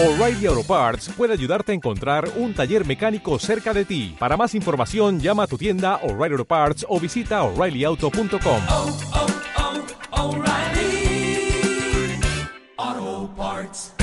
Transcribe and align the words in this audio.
O'Reilly 0.00 0.46
Auto 0.46 0.62
Parts 0.62 1.08
puede 1.16 1.32
ayudarte 1.32 1.72
a 1.72 1.74
encontrar 1.74 2.30
un 2.36 2.54
taller 2.54 2.86
mecánico 2.86 3.36
cerca 3.40 3.74
de 3.74 3.84
ti. 3.84 4.14
Para 4.16 4.36
más 4.36 4.54
información, 4.54 5.18
llama 5.18 5.42
a 5.42 5.46
tu 5.48 5.58
tienda 5.58 5.96
O'Reilly 6.04 6.34
Auto 6.34 6.44
Parts 6.44 6.86
o 6.88 7.00
visita 7.00 7.42
oreillyauto.com. 7.42 8.60
oh, 8.70 8.96
oh, 12.78 13.34
Parts. 13.36 13.94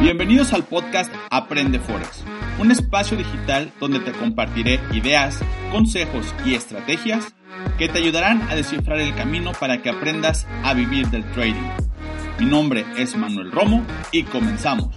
Bienvenidos 0.00 0.52
al 0.52 0.64
podcast 0.64 1.14
Aprende 1.30 1.78
Forex, 1.78 2.24
un 2.58 2.72
espacio 2.72 3.16
digital 3.16 3.72
donde 3.78 4.00
te 4.00 4.10
compartiré 4.10 4.80
ideas, 4.92 5.38
consejos 5.70 6.34
y 6.44 6.56
estrategias 6.56 7.32
que 7.78 7.88
te 7.88 7.98
ayudarán 7.98 8.42
a 8.50 8.56
descifrar 8.56 8.98
el 8.98 9.14
camino 9.14 9.52
para 9.52 9.82
que 9.82 9.90
aprendas 9.90 10.48
a 10.64 10.74
vivir 10.74 11.06
del 11.10 11.22
trading. 11.30 11.93
Mi 12.36 12.46
nombre 12.46 12.84
es 12.96 13.16
Manuel 13.16 13.52
Romo 13.52 13.86
y 14.10 14.24
comenzamos. 14.24 14.92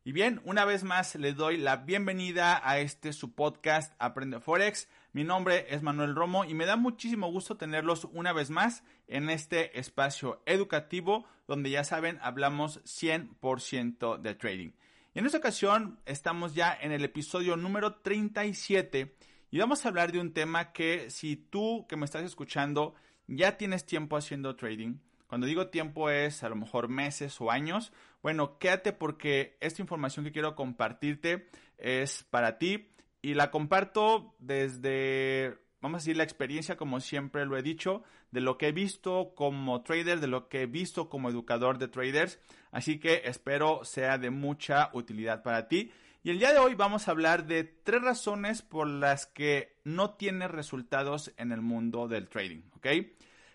Y 0.06 0.14
bien, 0.14 0.40
una 0.46 0.64
vez 0.64 0.86
más 0.86 1.16
les 1.16 1.36
doy 1.36 1.58
la 1.58 1.76
bienvenida 1.76 2.62
a 2.64 2.80
este 2.80 3.12
su 3.12 3.36
podcast 3.36 3.94
Aprende 4.00 4.40
Forex. 4.40 4.88
Mi 5.12 5.26
nombre 5.26 5.66
es 5.70 5.84
Manuel 5.84 6.16
Romo 6.16 6.46
y 6.46 6.54
me 6.54 6.66
da 6.66 6.78
muchísimo 6.78 7.30
gusto 7.30 7.58
tenerlos 7.58 8.08
una 8.14 8.32
vez 8.32 8.50
más 8.50 8.86
en 9.08 9.30
este 9.30 9.78
espacio 9.78 10.42
educativo 10.46 11.26
donde 11.46 11.72
ya 11.72 11.84
saben 11.84 12.20
hablamos 12.22 12.82
100% 12.86 14.18
de 14.18 14.34
trading. 14.34 14.72
Y 15.14 15.20
en 15.20 15.26
esta 15.26 15.40
ocasión 15.40 16.00
estamos 16.06 16.56
ya 16.56 16.74
en 16.80 16.94
el 16.94 17.04
episodio 17.04 17.58
número 17.58 17.96
37 17.96 19.14
y 19.50 19.60
vamos 19.60 19.84
a 19.84 19.90
hablar 19.90 20.14
de 20.14 20.22
un 20.22 20.32
tema 20.32 20.72
que 20.72 21.10
si 21.10 21.36
tú 21.36 21.86
que 21.90 21.98
me 21.98 22.06
estás 22.06 22.24
escuchando 22.24 22.96
ya 23.28 23.58
tienes 23.58 23.86
tiempo 23.86 24.16
haciendo 24.16 24.56
trading, 24.56 25.00
cuando 25.28 25.48
digo 25.48 25.68
tiempo 25.68 26.10
es 26.10 26.44
a 26.44 26.50
lo 26.50 26.56
mejor 26.56 26.88
meses 26.88 27.42
o 27.42 27.52
años, 27.52 27.92
bueno, 28.24 28.58
quédate 28.58 28.94
porque 28.94 29.58
esta 29.60 29.82
información 29.82 30.24
que 30.24 30.32
quiero 30.32 30.56
compartirte 30.56 31.50
es 31.78 32.24
para 32.30 32.58
ti 32.58 32.94
y 33.22 33.34
la 33.34 33.52
comparto 33.52 34.34
desde, 34.40 35.58
vamos 35.82 35.98
a 35.98 36.02
decir, 36.02 36.18
la 36.18 36.24
experiencia, 36.24 36.78
como 36.78 37.00
siempre 37.00 37.46
lo 37.46 37.58
he 37.58 37.64
dicho, 37.64 38.04
de 38.32 38.42
lo 38.42 38.58
que 38.58 38.68
he 38.68 38.72
visto 38.72 39.34
como 39.36 39.82
trader, 39.82 40.20
de 40.20 40.28
lo 40.28 40.48
que 40.48 40.62
he 40.62 40.66
visto 40.68 41.10
como 41.10 41.30
educador 41.30 41.78
de 41.78 41.88
traders. 41.88 42.40
Así 42.72 43.00
que 43.00 43.24
espero 43.26 43.84
sea 43.84 44.18
de 44.18 44.30
mucha 44.30 44.90
utilidad 44.94 45.44
para 45.44 45.68
ti. 45.68 45.92
Y 46.24 46.30
el 46.30 46.38
día 46.38 46.54
de 46.54 46.60
hoy 46.60 46.76
vamos 46.76 47.08
a 47.08 47.12
hablar 47.12 47.48
de 47.48 47.64
tres 47.64 48.04
razones 48.04 48.62
por 48.62 48.88
las 48.88 49.26
que 49.26 49.76
no 49.84 50.12
tienes 50.12 50.52
resultados 50.52 51.34
en 51.38 51.52
el 51.52 51.62
mundo 51.62 52.08
del 52.08 52.30
trading, 52.30 52.62
¿ok? 52.76 52.88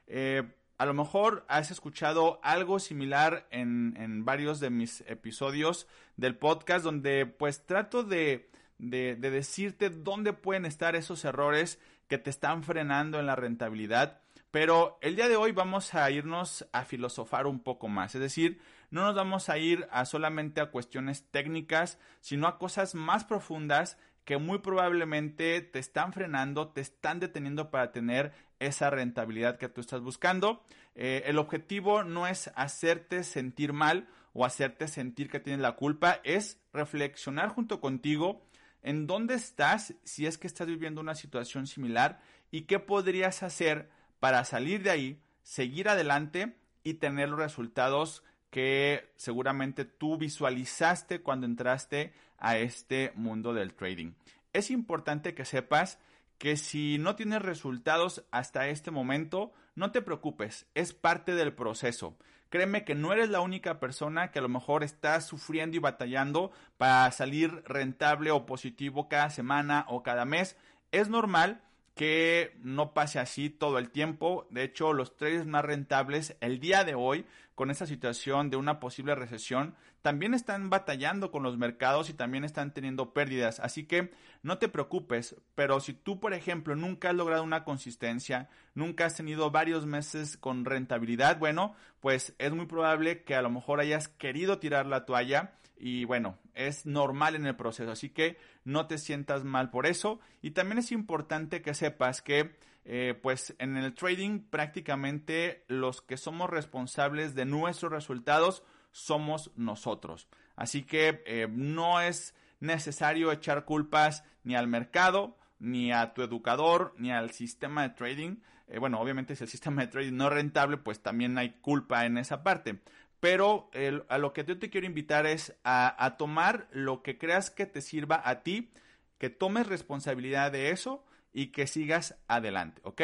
Eh, 0.09 0.43
a 0.77 0.85
lo 0.85 0.93
mejor 0.93 1.45
has 1.49 1.71
escuchado 1.71 2.41
algo 2.43 2.81
similar 2.81 3.47
en, 3.51 3.95
en, 3.99 4.25
varios 4.25 4.59
de 4.61 4.71
mis 4.71 5.03
episodios 5.03 5.87
del 6.17 6.37
podcast 6.37 6.85
donde 6.85 7.25
pues 7.25 7.65
trato 7.65 8.03
de, 8.03 8.51
de, 8.79 9.17
de 9.17 9.31
decirte 9.31 9.89
dónde 9.89 10.33
pueden 10.33 10.67
estar 10.67 10.97
esos 10.97 11.25
errores 11.25 11.79
que 12.09 12.19
te 12.19 12.31
están 12.31 12.62
frenando 12.62 13.19
en 13.19 13.27
la 13.27 13.37
rentabilidad. 13.37 14.21
Pero 14.51 14.99
el 15.03 15.17
día 15.17 15.29
de 15.29 15.37
hoy 15.37 15.53
vamos 15.53 15.95
a 15.95 16.11
irnos 16.11 16.67
a 16.73 16.85
filosofar 16.85 17.47
un 17.47 17.61
poco 17.61 17.89
más, 17.89 18.15
es 18.15 18.21
decir, 18.21 18.61
no 18.91 19.03
nos 19.03 19.15
vamos 19.15 19.48
a 19.48 19.59
ir 19.59 19.87
a 19.91 20.05
solamente 20.05 20.61
a 20.61 20.71
cuestiones 20.71 21.29
técnicas, 21.31 21.98
sino 22.21 22.47
a 22.47 22.59
cosas 22.59 22.95
más 22.95 23.25
profundas 23.25 23.98
que 24.25 24.39
muy 24.39 24.59
probablemente 24.59 25.61
te 25.61 25.79
están 25.79 26.13
frenando, 26.13 26.69
te 26.69 26.81
están 26.81 27.21
deteniendo 27.21 27.71
para 27.71 27.93
tener 27.93 28.33
esa 28.59 28.91
rentabilidad 28.91 29.59
que 29.59 29.69
tú 29.69 29.80
estás 29.80 30.01
buscando. 30.01 30.64
Eh, 30.95 31.23
el 31.27 31.39
objetivo 31.39 32.03
no 32.03 32.27
es 32.27 32.51
hacerte 32.57 33.23
sentir 33.25 33.73
mal 33.73 34.09
o 34.33 34.45
hacerte 34.45 34.89
sentir 34.89 35.30
que 35.30 35.41
tienes 35.41 35.63
la 35.63 35.77
culpa, 35.77 36.20
es 36.25 36.61
reflexionar 36.73 37.51
junto 37.51 37.80
contigo 37.80 38.42
en 38.86 39.08
dónde 39.08 39.35
estás 39.35 39.95
si 40.05 40.27
es 40.27 40.39
que 40.39 40.47
estás 40.47 40.69
viviendo 40.69 41.01
una 41.01 41.17
situación 41.17 41.67
similar 41.67 42.20
y 42.52 42.63
qué 42.63 42.79
podrías 42.79 43.42
hacer 43.42 43.91
para 44.20 44.45
salir 44.45 44.85
de 44.85 44.91
ahí, 44.91 45.23
seguir 45.42 45.89
adelante 45.89 46.57
y 46.85 46.95
tener 46.95 47.29
los 47.29 47.41
resultados 47.41 48.23
que 48.48 49.13
seguramente 49.17 49.85
tú 49.85 50.17
visualizaste 50.17 51.20
cuando 51.20 51.47
entraste 51.47 52.14
a 52.39 52.58
este 52.58 53.11
mundo 53.17 53.52
del 53.52 53.74
trading. 53.74 54.13
Es 54.52 54.70
importante 54.70 55.35
que 55.35 55.45
sepas 55.45 55.98
que 56.39 56.57
si 56.57 56.98
no 56.98 57.17
tienes 57.17 57.42
resultados 57.42 58.24
hasta 58.30 58.68
este 58.68 58.92
momento, 58.92 59.53
no 59.74 59.91
te 59.91 60.01
preocupes, 60.01 60.67
es 60.77 60.95
parte 60.95 61.35
del 61.35 61.55
proceso. 61.55 62.17
Créeme 62.56 62.84
que 62.84 62.94
no 62.94 63.12
eres 63.12 63.28
la 63.28 63.40
única 63.40 63.78
persona 63.80 64.30
que 64.30 64.39
a 64.39 64.42
lo 64.42 64.48
mejor 64.48 64.83
está 64.83 65.20
sufriendo 65.20 65.77
y 65.77 65.78
batallando 65.78 66.52
para 66.78 67.12
salir 67.12 67.62
rentable 67.67 68.30
o 68.30 68.46
positivo 68.46 69.11
cada 69.11 69.28
semana 69.28 69.84
o 69.90 70.02
cada 70.02 70.24
mes. 70.24 70.56
Es 70.90 71.11
normal 71.11 71.61
que 71.94 72.56
no 72.62 72.94
pase 72.94 73.18
así 73.18 73.50
todo 73.50 73.77
el 73.77 73.90
tiempo. 73.90 74.46
De 74.48 74.62
hecho, 74.62 74.94
los 74.94 75.18
traders 75.18 75.44
más 75.44 75.67
rentables 75.67 76.34
el 76.40 76.58
día 76.58 76.84
de 76.84 76.94
hoy, 76.94 77.27
con 77.56 77.70
esta 77.70 77.86
situación 77.86 78.50
de 78.50 78.58
una 78.58 78.78
posible 78.78 79.14
recesión, 79.14 79.74
también 80.02 80.34
están 80.34 80.68
batallando 80.68 81.33
con 81.33 81.42
los 81.42 81.56
mercados 81.56 82.11
y 82.11 82.12
también 82.12 82.44
están 82.44 82.74
teniendo 82.74 83.14
pérdidas. 83.14 83.61
Así 83.61 83.86
que 83.86 84.12
no 84.42 84.58
te 84.58 84.68
preocupes, 84.68 85.34
pero 85.55 85.80
si 85.80 85.94
tú, 85.94 86.20
por 86.20 86.34
ejemplo, 86.34 86.77
nunca 86.77 87.08
has 87.08 87.17
logrado 87.17 87.42
una 87.42 87.64
consistencia, 87.64 88.50
nunca 88.74 89.06
has 89.06 89.17
tenido 89.17 89.50
varios 89.50 89.86
meses 89.86 90.36
con 90.36 90.67
rentabilidad, 90.67 91.39
bueno, 91.39 91.74
pues 92.00 92.34
es 92.39 92.52
muy 92.52 92.67
probable 92.67 93.24
que 93.24 93.34
a 93.34 93.42
lo 93.42 93.48
mejor 93.48 93.80
hayas 93.80 94.06
querido 94.06 94.58
tirar 94.58 94.84
la 94.84 95.06
toalla 95.06 95.55
y 95.78 96.05
bueno, 96.05 96.38
es 96.55 96.84
normal 96.84 97.34
en 97.36 97.46
el 97.46 97.56
proceso, 97.56 97.90
así 97.90 98.11
que 98.11 98.36
no 98.64 98.86
te 98.86 98.98
sientas 98.98 99.44
mal 99.44 99.70
por 99.70 99.86
eso. 99.86 100.20
Y 100.42 100.50
también 100.50 100.78
es 100.78 100.92
importante 100.92 101.62
que 101.62 101.73
sepas 101.73 102.20
que 102.20 102.55
eh, 102.89 103.19
pues 103.20 103.52
en 103.58 103.77
el 103.77 103.95
trading 103.95 104.48
prácticamente 104.48 105.64
los 105.67 106.02
que 106.02 106.17
somos 106.17 106.48
responsables 106.48 107.35
de 107.35 107.45
nuestros 107.45 107.91
resultados 107.91 108.63
somos 108.92 109.51
nosotros. 109.57 110.29
Así 110.55 110.85
que 110.85 111.20
eh, 111.27 111.48
no 111.51 112.01
es 112.01 112.36
necesario 112.61 113.33
echar 113.33 113.64
culpas 113.64 114.23
ni 114.45 114.55
al 114.55 114.69
mercado, 114.69 115.36
ni 115.58 115.91
a 115.91 116.14
tu 116.14 116.23
educador, 116.23 116.95
ni 116.97 117.11
al 117.11 117.33
sistema 117.33 117.83
de 117.83 117.89
trading. 117.89 118.36
Eh, 118.69 118.79
bueno, 118.79 119.01
obviamente 119.01 119.35
si 119.35 119.42
el 119.42 119.51
sistema 119.51 119.83
de 119.83 119.89
trading 119.89 120.14
no 120.14 120.29
es 120.29 120.35
rentable, 120.35 120.77
pues 120.77 121.03
también 121.03 121.36
hay 121.39 121.55
culpa 121.61 122.07
en 122.07 122.18
esa 122.18 122.45
parte. 122.45 122.79
Pero 123.18 123.68
a 124.08 124.18
lo 124.18 124.33
que 124.33 124.45
yo 124.45 124.61
te 124.61 124.70
quiero 124.70 124.86
invitar 124.86 125.27
es 125.27 125.57
a, 125.64 126.14
tomar 126.17 126.68
lo 126.70 127.03
que 127.03 127.18
creas 127.18 127.51
que 127.51 127.67
te 127.67 127.83
sirva 127.83 128.23
a 128.25 128.44
ti, 128.44 128.70
que 129.19 129.29
tomes 129.29 129.67
responsabilidad 129.67 130.53
de 130.53 130.70
eso 130.70 131.05
y 131.37 131.49
que 131.49 131.67
sigas 131.67 132.17
adelante, 132.29 132.81
¿ok? 132.82 133.02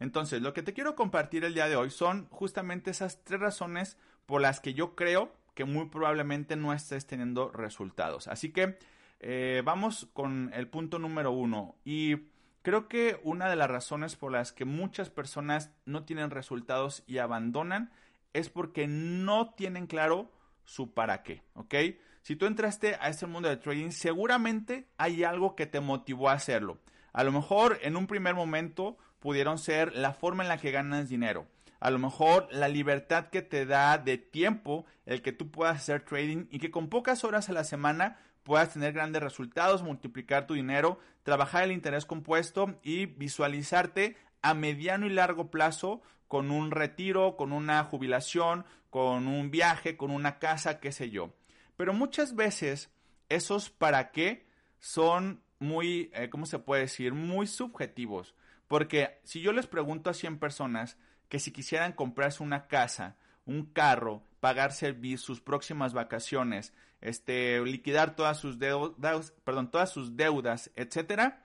Entonces, 0.00 0.42
lo 0.42 0.52
que 0.52 0.64
te 0.64 0.72
quiero 0.72 0.96
compartir 0.96 1.44
el 1.44 1.54
día 1.54 1.68
de 1.68 1.76
hoy 1.76 1.90
son 1.90 2.26
justamente 2.28 2.90
esas 2.90 3.22
tres 3.22 3.38
razones 3.38 3.96
por 4.26 4.40
las 4.40 4.58
que 4.58 4.74
yo 4.74 4.96
creo 4.96 5.32
que 5.54 5.64
muy 5.64 5.86
probablemente 5.86 6.56
no 6.56 6.72
estés 6.72 7.06
teniendo 7.06 7.52
resultados. 7.52 8.26
Así 8.26 8.50
que 8.50 8.80
eh, 9.20 9.62
vamos 9.64 10.08
con 10.12 10.50
el 10.54 10.66
punto 10.66 10.98
número 10.98 11.30
uno. 11.30 11.76
Y 11.84 12.16
creo 12.62 12.88
que 12.88 13.20
una 13.22 13.48
de 13.48 13.54
las 13.54 13.70
razones 13.70 14.16
por 14.16 14.32
las 14.32 14.50
que 14.50 14.64
muchas 14.64 15.08
personas 15.08 15.70
no 15.84 16.04
tienen 16.04 16.32
resultados 16.32 17.04
y 17.06 17.18
abandonan 17.18 17.92
es 18.32 18.48
porque 18.48 18.88
no 18.88 19.54
tienen 19.54 19.86
claro 19.86 20.32
su 20.64 20.94
para 20.94 21.22
qué, 21.22 21.44
¿ok? 21.54 21.74
Si 22.22 22.34
tú 22.34 22.46
entraste 22.46 22.96
a 22.96 23.08
este 23.08 23.26
mundo 23.26 23.48
de 23.48 23.56
trading, 23.56 23.92
seguramente 23.92 24.88
hay 24.96 25.22
algo 25.22 25.54
que 25.54 25.66
te 25.66 25.78
motivó 25.78 26.28
a 26.28 26.32
hacerlo. 26.32 26.80
A 27.18 27.24
lo 27.24 27.32
mejor 27.32 27.80
en 27.82 27.96
un 27.96 28.06
primer 28.06 28.36
momento 28.36 28.96
pudieron 29.18 29.58
ser 29.58 29.92
la 29.92 30.12
forma 30.12 30.44
en 30.44 30.48
la 30.48 30.58
que 30.58 30.70
ganas 30.70 31.08
dinero. 31.08 31.48
A 31.80 31.90
lo 31.90 31.98
mejor 31.98 32.46
la 32.52 32.68
libertad 32.68 33.30
que 33.30 33.42
te 33.42 33.66
da 33.66 33.98
de 33.98 34.18
tiempo 34.18 34.86
el 35.04 35.20
que 35.20 35.32
tú 35.32 35.50
puedas 35.50 35.78
hacer 35.78 36.04
trading 36.04 36.46
y 36.48 36.60
que 36.60 36.70
con 36.70 36.88
pocas 36.88 37.24
horas 37.24 37.48
a 37.48 37.52
la 37.52 37.64
semana 37.64 38.20
puedas 38.44 38.72
tener 38.72 38.92
grandes 38.92 39.20
resultados, 39.20 39.82
multiplicar 39.82 40.46
tu 40.46 40.54
dinero, 40.54 41.00
trabajar 41.24 41.64
el 41.64 41.72
interés 41.72 42.06
compuesto 42.06 42.78
y 42.84 43.06
visualizarte 43.06 44.16
a 44.40 44.54
mediano 44.54 45.04
y 45.04 45.10
largo 45.10 45.50
plazo 45.50 46.00
con 46.28 46.52
un 46.52 46.70
retiro, 46.70 47.36
con 47.36 47.52
una 47.52 47.82
jubilación, 47.82 48.64
con 48.90 49.26
un 49.26 49.50
viaje, 49.50 49.96
con 49.96 50.12
una 50.12 50.38
casa, 50.38 50.78
qué 50.78 50.92
sé 50.92 51.10
yo. 51.10 51.34
Pero 51.76 51.92
muchas 51.92 52.36
veces 52.36 52.92
esos 53.28 53.70
para 53.70 54.12
qué 54.12 54.46
son 54.78 55.42
muy, 55.58 56.10
eh, 56.14 56.28
¿cómo 56.30 56.46
se 56.46 56.58
puede 56.58 56.82
decir? 56.82 57.14
Muy 57.14 57.46
subjetivos. 57.46 58.34
Porque 58.66 59.18
si 59.24 59.40
yo 59.40 59.52
les 59.52 59.66
pregunto 59.66 60.10
a 60.10 60.14
100 60.14 60.38
personas 60.38 60.98
que 61.28 61.38
si 61.38 61.52
quisieran 61.52 61.92
comprarse 61.92 62.42
una 62.42 62.66
casa, 62.66 63.16
un 63.46 63.64
carro, 63.64 64.22
pagarse 64.40 64.94
sus 65.16 65.40
próximas 65.40 65.94
vacaciones, 65.94 66.72
este, 67.00 67.60
liquidar 67.64 68.14
todas 68.14 68.38
sus 68.38 68.58
deudas, 68.58 69.32
perdón, 69.44 69.70
todas 69.70 69.90
sus 69.90 70.16
deudas, 70.16 70.70
etcétera, 70.76 71.44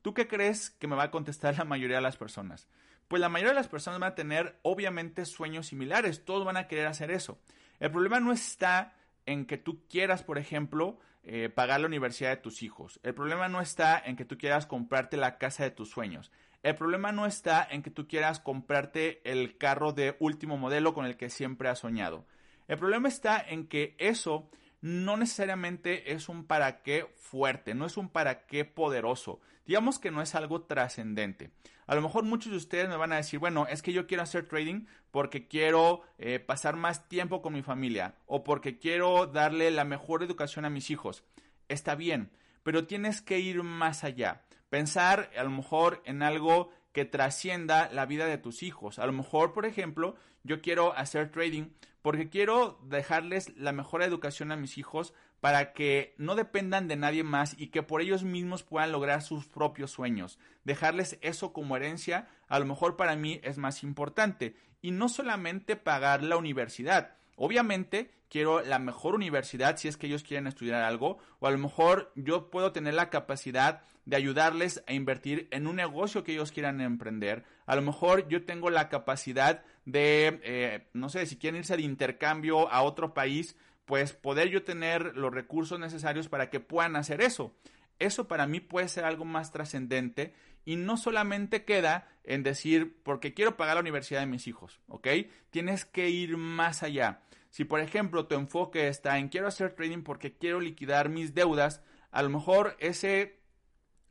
¿tú 0.00 0.14
qué 0.14 0.26
crees 0.26 0.70
que 0.70 0.86
me 0.86 0.96
va 0.96 1.04
a 1.04 1.10
contestar 1.10 1.56
la 1.58 1.64
mayoría 1.64 1.96
de 1.96 2.02
las 2.02 2.16
personas? 2.16 2.68
Pues 3.08 3.20
la 3.20 3.28
mayoría 3.28 3.50
de 3.52 3.60
las 3.60 3.68
personas 3.68 4.00
van 4.00 4.12
a 4.12 4.14
tener 4.14 4.58
obviamente 4.62 5.26
sueños 5.26 5.66
similares, 5.66 6.24
todos 6.24 6.44
van 6.44 6.56
a 6.56 6.66
querer 6.66 6.86
hacer 6.86 7.10
eso. 7.10 7.38
El 7.80 7.90
problema 7.90 8.20
no 8.20 8.32
está 8.32 8.94
en 9.26 9.44
que 9.44 9.58
tú 9.58 9.82
quieras, 9.88 10.22
por 10.22 10.38
ejemplo, 10.38 10.98
eh, 11.24 11.48
pagar 11.48 11.80
la 11.80 11.86
universidad 11.86 12.30
de 12.30 12.36
tus 12.36 12.62
hijos. 12.62 12.98
El 13.02 13.14
problema 13.14 13.48
no 13.48 13.60
está 13.60 14.02
en 14.04 14.16
que 14.16 14.24
tú 14.24 14.36
quieras 14.38 14.66
comprarte 14.66 15.16
la 15.16 15.38
casa 15.38 15.62
de 15.64 15.70
tus 15.70 15.90
sueños. 15.90 16.32
El 16.62 16.74
problema 16.74 17.12
no 17.12 17.26
está 17.26 17.66
en 17.70 17.82
que 17.82 17.90
tú 17.90 18.06
quieras 18.06 18.40
comprarte 18.40 19.20
el 19.30 19.56
carro 19.56 19.92
de 19.92 20.16
último 20.20 20.56
modelo 20.56 20.94
con 20.94 21.06
el 21.06 21.16
que 21.16 21.30
siempre 21.30 21.68
has 21.68 21.80
soñado. 21.80 22.24
El 22.68 22.78
problema 22.78 23.08
está 23.08 23.40
en 23.40 23.66
que 23.66 23.94
eso 23.98 24.48
no 24.82 25.16
necesariamente 25.16 26.12
es 26.12 26.28
un 26.28 26.44
para 26.44 26.82
qué 26.82 27.06
fuerte, 27.16 27.74
no 27.74 27.86
es 27.86 27.96
un 27.96 28.08
para 28.08 28.46
qué 28.46 28.64
poderoso. 28.64 29.40
Digamos 29.64 30.00
que 30.00 30.10
no 30.10 30.20
es 30.20 30.34
algo 30.34 30.62
trascendente. 30.62 31.52
A 31.86 31.94
lo 31.94 32.02
mejor 32.02 32.24
muchos 32.24 32.50
de 32.50 32.58
ustedes 32.58 32.88
me 32.88 32.96
van 32.96 33.12
a 33.12 33.16
decir, 33.16 33.38
bueno, 33.38 33.66
es 33.68 33.80
que 33.80 33.92
yo 33.92 34.06
quiero 34.08 34.24
hacer 34.24 34.48
trading 34.48 34.86
porque 35.12 35.46
quiero 35.46 36.02
eh, 36.18 36.40
pasar 36.40 36.76
más 36.76 37.08
tiempo 37.08 37.42
con 37.42 37.52
mi 37.52 37.62
familia 37.62 38.16
o 38.26 38.42
porque 38.42 38.78
quiero 38.78 39.26
darle 39.26 39.70
la 39.70 39.84
mejor 39.84 40.24
educación 40.24 40.64
a 40.64 40.70
mis 40.70 40.90
hijos. 40.90 41.22
Está 41.68 41.94
bien, 41.94 42.32
pero 42.64 42.86
tienes 42.86 43.22
que 43.22 43.38
ir 43.38 43.62
más 43.62 44.02
allá. 44.02 44.42
Pensar 44.68 45.30
a 45.36 45.44
lo 45.44 45.50
mejor 45.50 46.02
en 46.06 46.22
algo 46.22 46.70
que 46.92 47.04
trascienda 47.04 47.90
la 47.92 48.06
vida 48.06 48.26
de 48.26 48.38
tus 48.38 48.62
hijos. 48.62 48.98
A 48.98 49.06
lo 49.06 49.12
mejor, 49.12 49.52
por 49.52 49.66
ejemplo, 49.66 50.14
yo 50.44 50.60
quiero 50.60 50.96
hacer 50.96 51.30
trading 51.30 51.70
porque 52.02 52.28
quiero 52.28 52.78
dejarles 52.84 53.56
la 53.56 53.72
mejor 53.72 54.02
educación 54.02 54.52
a 54.52 54.56
mis 54.56 54.78
hijos 54.78 55.14
para 55.40 55.72
que 55.72 56.14
no 56.18 56.34
dependan 56.34 56.88
de 56.88 56.96
nadie 56.96 57.24
más 57.24 57.54
y 57.58 57.68
que 57.68 57.82
por 57.82 58.00
ellos 58.00 58.24
mismos 58.24 58.62
puedan 58.62 58.92
lograr 58.92 59.22
sus 59.22 59.46
propios 59.46 59.90
sueños. 59.90 60.38
Dejarles 60.64 61.18
eso 61.20 61.52
como 61.52 61.76
herencia, 61.76 62.28
a 62.48 62.58
lo 62.58 62.64
mejor 62.64 62.96
para 62.96 63.16
mí 63.16 63.40
es 63.42 63.58
más 63.58 63.82
importante. 63.82 64.56
Y 64.80 64.90
no 64.90 65.08
solamente 65.08 65.76
pagar 65.76 66.22
la 66.22 66.36
universidad, 66.36 67.16
Obviamente 67.36 68.10
quiero 68.28 68.62
la 68.62 68.78
mejor 68.78 69.14
universidad 69.14 69.76
si 69.76 69.88
es 69.88 69.96
que 69.96 70.06
ellos 70.06 70.22
quieren 70.22 70.46
estudiar 70.46 70.82
algo 70.82 71.18
o 71.40 71.46
a 71.46 71.50
lo 71.50 71.58
mejor 71.58 72.12
yo 72.14 72.50
puedo 72.50 72.72
tener 72.72 72.94
la 72.94 73.10
capacidad 73.10 73.82
de 74.04 74.16
ayudarles 74.16 74.82
a 74.86 74.92
invertir 74.92 75.48
en 75.50 75.66
un 75.66 75.76
negocio 75.76 76.24
que 76.24 76.32
ellos 76.32 76.52
quieran 76.52 76.80
emprender. 76.80 77.44
A 77.66 77.76
lo 77.76 77.82
mejor 77.82 78.28
yo 78.28 78.44
tengo 78.44 78.70
la 78.70 78.88
capacidad 78.88 79.62
de, 79.84 80.40
eh, 80.42 80.88
no 80.92 81.08
sé, 81.08 81.26
si 81.26 81.36
quieren 81.36 81.60
irse 81.60 81.76
de 81.76 81.82
intercambio 81.82 82.70
a 82.70 82.82
otro 82.82 83.14
país, 83.14 83.56
pues 83.84 84.12
poder 84.12 84.48
yo 84.48 84.64
tener 84.64 85.16
los 85.16 85.32
recursos 85.32 85.78
necesarios 85.78 86.28
para 86.28 86.50
que 86.50 86.60
puedan 86.60 86.96
hacer 86.96 87.20
eso. 87.20 87.54
Eso 87.98 88.26
para 88.26 88.46
mí 88.46 88.60
puede 88.60 88.88
ser 88.88 89.04
algo 89.04 89.24
más 89.24 89.52
trascendente 89.52 90.34
y 90.64 90.76
no 90.76 90.96
solamente 90.96 91.64
queda 91.64 92.08
en 92.24 92.42
decir 92.42 92.96
porque 93.02 93.34
quiero 93.34 93.56
pagar 93.56 93.74
la 93.76 93.80
universidad 93.80 94.20
de 94.20 94.26
mis 94.26 94.46
hijos, 94.46 94.80
¿ok? 94.88 95.08
Tienes 95.50 95.84
que 95.84 96.08
ir 96.10 96.36
más 96.36 96.82
allá. 96.82 97.20
Si 97.50 97.64
por 97.64 97.80
ejemplo 97.80 98.26
tu 98.26 98.34
enfoque 98.34 98.88
está 98.88 99.18
en 99.18 99.28
quiero 99.28 99.46
hacer 99.46 99.74
trading 99.74 100.02
porque 100.02 100.32
quiero 100.32 100.60
liquidar 100.60 101.08
mis 101.08 101.34
deudas, 101.34 101.82
a 102.10 102.22
lo 102.22 102.30
mejor 102.30 102.76
ese 102.78 103.41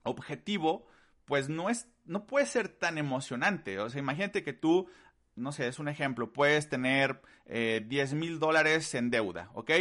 objetivo 0.04 0.88
pues 1.26 1.50
no 1.50 1.70
es 1.70 1.88
no 2.06 2.28
puede 2.28 2.46
ser 2.46 2.68
tan 2.68 2.98
emocionante. 2.98 3.80
O 3.80 3.90
sea, 3.90 4.00
imagínate 4.00 4.44
que 4.44 4.54
tú, 4.54 4.90
no 5.36 5.52
sé, 5.52 5.68
es 5.68 5.80
un 5.80 5.88
ejemplo, 5.88 6.34
puedes 6.34 6.68
tener 6.68 7.22
eh, 7.46 7.86
10 7.88 8.16
mil 8.16 8.40
dólares 8.40 8.94
en 8.96 9.10
deuda, 9.10 9.50
¿ok? 9.54 9.72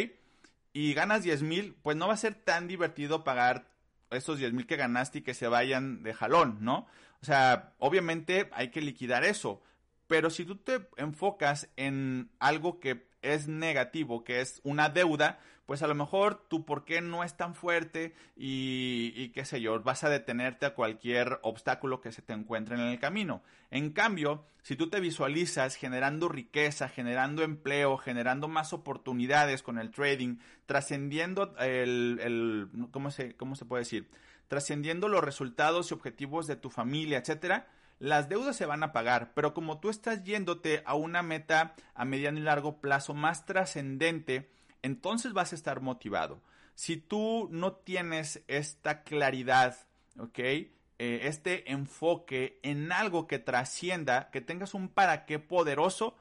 Y 0.72 0.94
ganas 0.94 1.22
10 1.22 1.42
mil, 1.42 1.74
pues 1.82 1.96
no 1.96 2.06
va 2.06 2.14
a 2.14 2.18
ser 2.18 2.34
tan 2.34 2.68
divertido 2.68 3.24
pagar 3.24 3.68
esos 4.10 4.38
10 4.38 4.52
mil 4.52 4.66
que 4.66 4.76
ganaste 4.76 5.18
y 5.18 5.22
que 5.22 5.34
se 5.34 5.48
vayan 5.48 6.02
de 6.02 6.14
jalón, 6.14 6.58
¿no? 6.60 6.86
O 7.22 7.24
sea, 7.24 7.74
obviamente 7.78 8.48
hay 8.52 8.68
que 8.68 8.80
liquidar 8.80 9.24
eso. 9.24 9.62
Pero 10.06 10.30
si 10.30 10.44
tú 10.44 10.56
te 10.56 10.88
enfocas 10.96 11.68
en 11.76 12.30
algo 12.38 12.80
que 12.80 13.09
es 13.22 13.48
negativo, 13.48 14.24
que 14.24 14.40
es 14.40 14.60
una 14.64 14.88
deuda, 14.88 15.38
pues 15.66 15.82
a 15.82 15.86
lo 15.86 15.94
mejor 15.94 16.48
tu 16.48 16.64
por 16.64 16.84
qué 16.84 17.00
no 17.00 17.22
es 17.22 17.36
tan 17.36 17.54
fuerte 17.54 18.14
y, 18.36 19.28
qué 19.28 19.44
sé 19.44 19.60
yo, 19.60 19.80
vas 19.82 20.02
a 20.02 20.08
detenerte 20.08 20.66
a 20.66 20.74
cualquier 20.74 21.38
obstáculo 21.42 22.00
que 22.00 22.10
se 22.10 22.22
te 22.22 22.32
encuentre 22.32 22.74
en 22.74 22.80
el 22.80 22.98
camino. 22.98 23.42
En 23.70 23.90
cambio, 23.90 24.44
si 24.62 24.74
tú 24.74 24.90
te 24.90 24.98
visualizas 24.98 25.76
generando 25.76 26.28
riqueza, 26.28 26.88
generando 26.88 27.42
empleo, 27.42 27.98
generando 27.98 28.48
más 28.48 28.72
oportunidades 28.72 29.62
con 29.62 29.78
el 29.78 29.92
trading, 29.92 30.38
trascendiendo 30.66 31.54
el, 31.60 32.18
el 32.20 32.88
¿cómo 32.90 33.12
se, 33.12 33.36
cómo 33.36 33.54
se 33.54 33.64
puede 33.64 33.82
decir? 33.82 34.10
Trascendiendo 34.48 35.08
los 35.08 35.22
resultados 35.22 35.90
y 35.90 35.94
objetivos 35.94 36.48
de 36.48 36.56
tu 36.56 36.70
familia, 36.70 37.18
etcétera, 37.18 37.68
las 38.00 38.30
deudas 38.30 38.56
se 38.56 38.66
van 38.66 38.82
a 38.82 38.92
pagar, 38.92 39.32
pero 39.34 39.54
como 39.54 39.78
tú 39.78 39.90
estás 39.90 40.24
yéndote 40.24 40.82
a 40.86 40.94
una 40.94 41.22
meta 41.22 41.74
a 41.94 42.04
mediano 42.04 42.38
y 42.38 42.42
largo 42.42 42.80
plazo 42.80 43.12
más 43.14 43.44
trascendente, 43.44 44.50
entonces 44.82 45.34
vas 45.34 45.52
a 45.52 45.54
estar 45.54 45.80
motivado. 45.82 46.42
Si 46.74 46.96
tú 46.96 47.48
no 47.52 47.74
tienes 47.74 48.42
esta 48.48 49.02
claridad, 49.02 49.76
¿ok? 50.18 50.38
Eh, 50.38 50.70
este 50.98 51.70
enfoque 51.70 52.58
en 52.62 52.90
algo 52.90 53.26
que 53.26 53.38
trascienda, 53.38 54.30
que 54.30 54.40
tengas 54.40 54.72
un 54.72 54.88
para 54.88 55.26
qué 55.26 55.38
poderoso, 55.38 56.16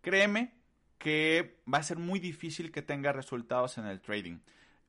créeme 0.00 0.54
que 0.98 1.60
va 1.72 1.78
a 1.78 1.82
ser 1.84 1.98
muy 1.98 2.18
difícil 2.18 2.72
que 2.72 2.82
tengas 2.82 3.14
resultados 3.14 3.78
en 3.78 3.86
el 3.86 4.00
trading. 4.00 4.40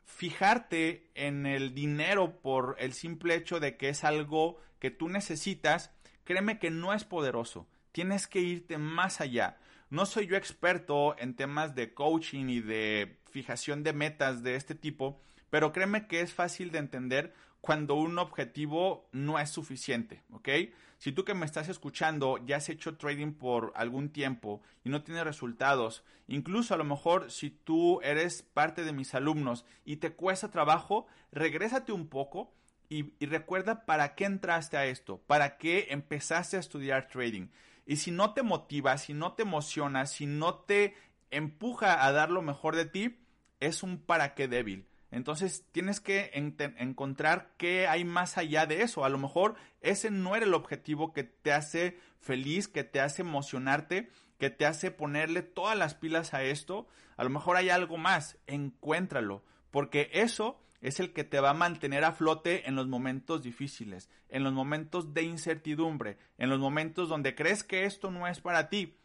Fijarte 0.04 1.12
en 1.14 1.46
el 1.46 1.76
dinero 1.76 2.42
por 2.42 2.76
el 2.80 2.94
simple 2.94 3.36
hecho 3.36 3.60
de 3.60 3.78
que 3.78 3.90
es 3.90 4.04
algo 4.04 4.60
que 4.80 4.92
tú 4.92 5.10
necesitas, 5.10 5.92
créeme 6.24 6.60
que 6.60 6.72
no 6.72 6.94
es 6.94 7.04
poderoso. 7.04 7.68
Tienes 7.92 8.28
que 8.28 8.40
irte 8.40 8.78
más 8.78 9.22
allá. 9.22 9.58
No 9.90 10.06
soy 10.06 10.28
yo 10.28 10.36
experto 10.36 11.16
en 11.20 11.36
temas 11.36 11.76
de 11.76 11.94
coaching 11.94 12.48
y 12.50 12.62
de 12.62 13.20
fijación 13.30 13.84
de 13.84 13.94
metas 13.94 14.44
de 14.44 14.56
este 14.56 14.76
tipo, 14.76 15.22
pero 15.50 15.72
créeme 15.72 16.08
que 16.08 16.22
es 16.22 16.34
fácil 16.34 16.72
de 16.72 16.80
entender 16.80 17.34
cuando 17.62 17.96
un 17.96 18.20
objetivo 18.20 19.08
no 19.12 19.40
es 19.40 19.50
suficiente, 19.50 20.22
¿ok? 20.32 20.50
Si 20.98 21.12
tú 21.12 21.24
que 21.24 21.34
me 21.34 21.46
estás 21.46 21.70
escuchando 21.70 22.38
ya 22.46 22.58
has 22.58 22.70
hecho 22.70 22.98
trading 22.98 23.34
por 23.34 23.72
algún 23.76 24.10
tiempo 24.10 24.62
y 24.84 24.90
no 24.90 25.04
tienes 25.04 25.24
resultados, 25.24 26.04
incluso 26.28 26.74
a 26.74 26.78
lo 26.78 26.84
mejor 26.84 27.32
si 27.32 27.52
tú 27.52 28.02
eres 28.02 28.42
parte 28.42 28.84
de 28.84 28.94
mis 28.94 29.14
alumnos 29.14 29.66
y 29.86 29.98
te 29.98 30.12
cuesta 30.14 30.50
trabajo, 30.50 31.08
regrésate 31.32 31.92
un 31.92 32.08
poco 32.08 32.54
y, 32.90 33.14
recuerda 33.26 33.86
para 33.86 34.16
qué 34.16 34.26
entraste 34.26 34.78
a 34.78 34.86
esto, 34.86 35.22
para 35.28 35.58
qué 35.58 35.88
empezaste 35.90 36.58
a 36.58 36.60
estudiar 36.60 37.08
trading. 37.08 37.48
Y 37.86 37.98
si 37.98 38.12
no 38.12 38.34
te 38.34 38.44
motiva, 38.44 38.98
si 38.98 39.14
no 39.14 39.34
te 39.34 39.44
emociona, 39.44 40.06
si 40.06 40.26
no 40.26 40.56
te 40.56 40.96
empuja 41.32 42.06
a 42.06 42.12
dar 42.12 42.30
lo 42.30 42.42
mejor 42.42 42.76
de 42.76 42.86
ti, 42.86 43.20
es 43.60 43.84
un 43.84 43.98
para 43.98 44.36
qué 44.36 44.48
débil. 44.48 44.88
Entonces 45.14 45.66
tienes 45.72 46.00
que 46.00 46.32
encontrar 46.34 47.54
qué 47.58 47.88
hay 47.88 48.04
más 48.04 48.38
allá 48.40 48.66
de 48.66 48.82
eso. 48.82 49.06
A 49.06 49.10
lo 49.10 49.20
mejor 49.20 49.56
ese 49.82 50.10
no 50.10 50.36
era 50.36 50.46
el 50.46 50.56
objetivo 50.56 51.14
que 51.14 51.24
te 51.24 51.54
hace 51.54 52.00
feliz, 52.20 52.68
que 52.68 52.84
te 52.84 53.00
hace 53.00 53.22
emocionarte, 53.22 54.10
que 54.40 54.50
te 54.50 54.66
hace 54.66 54.90
ponerle 54.90 55.44
todas 55.44 55.78
las 55.78 55.94
pilas 55.94 56.34
a 56.34 56.42
esto. 56.42 56.88
A 57.16 57.24
lo 57.24 57.30
mejor 57.30 57.58
hay 57.58 57.70
algo 57.70 57.98
más. 57.98 58.38
Encuéntralo. 58.48 59.44
Porque 59.70 60.10
eso 60.14 60.63
es 60.84 61.00
el 61.00 61.14
que 61.14 61.24
te 61.24 61.40
va 61.40 61.52
a 61.52 61.56
mantener 61.56 62.04
a 62.04 62.12
flote 62.12 62.68
en 62.68 62.76
los 62.76 62.88
momentos 62.88 63.42
difíciles, 63.42 64.10
en 64.28 64.44
los 64.44 64.52
momentos 64.52 65.14
de 65.14 65.24
incertidumbre, 65.24 66.18
en 66.38 66.50
los 66.50 66.60
momentos 66.60 67.08
donde 67.08 67.36
crees 67.36 67.64
que 67.64 67.86
esto 67.86 68.12
no 68.12 68.28
es 68.28 68.42
para 68.42 68.70
ti. 68.70 68.98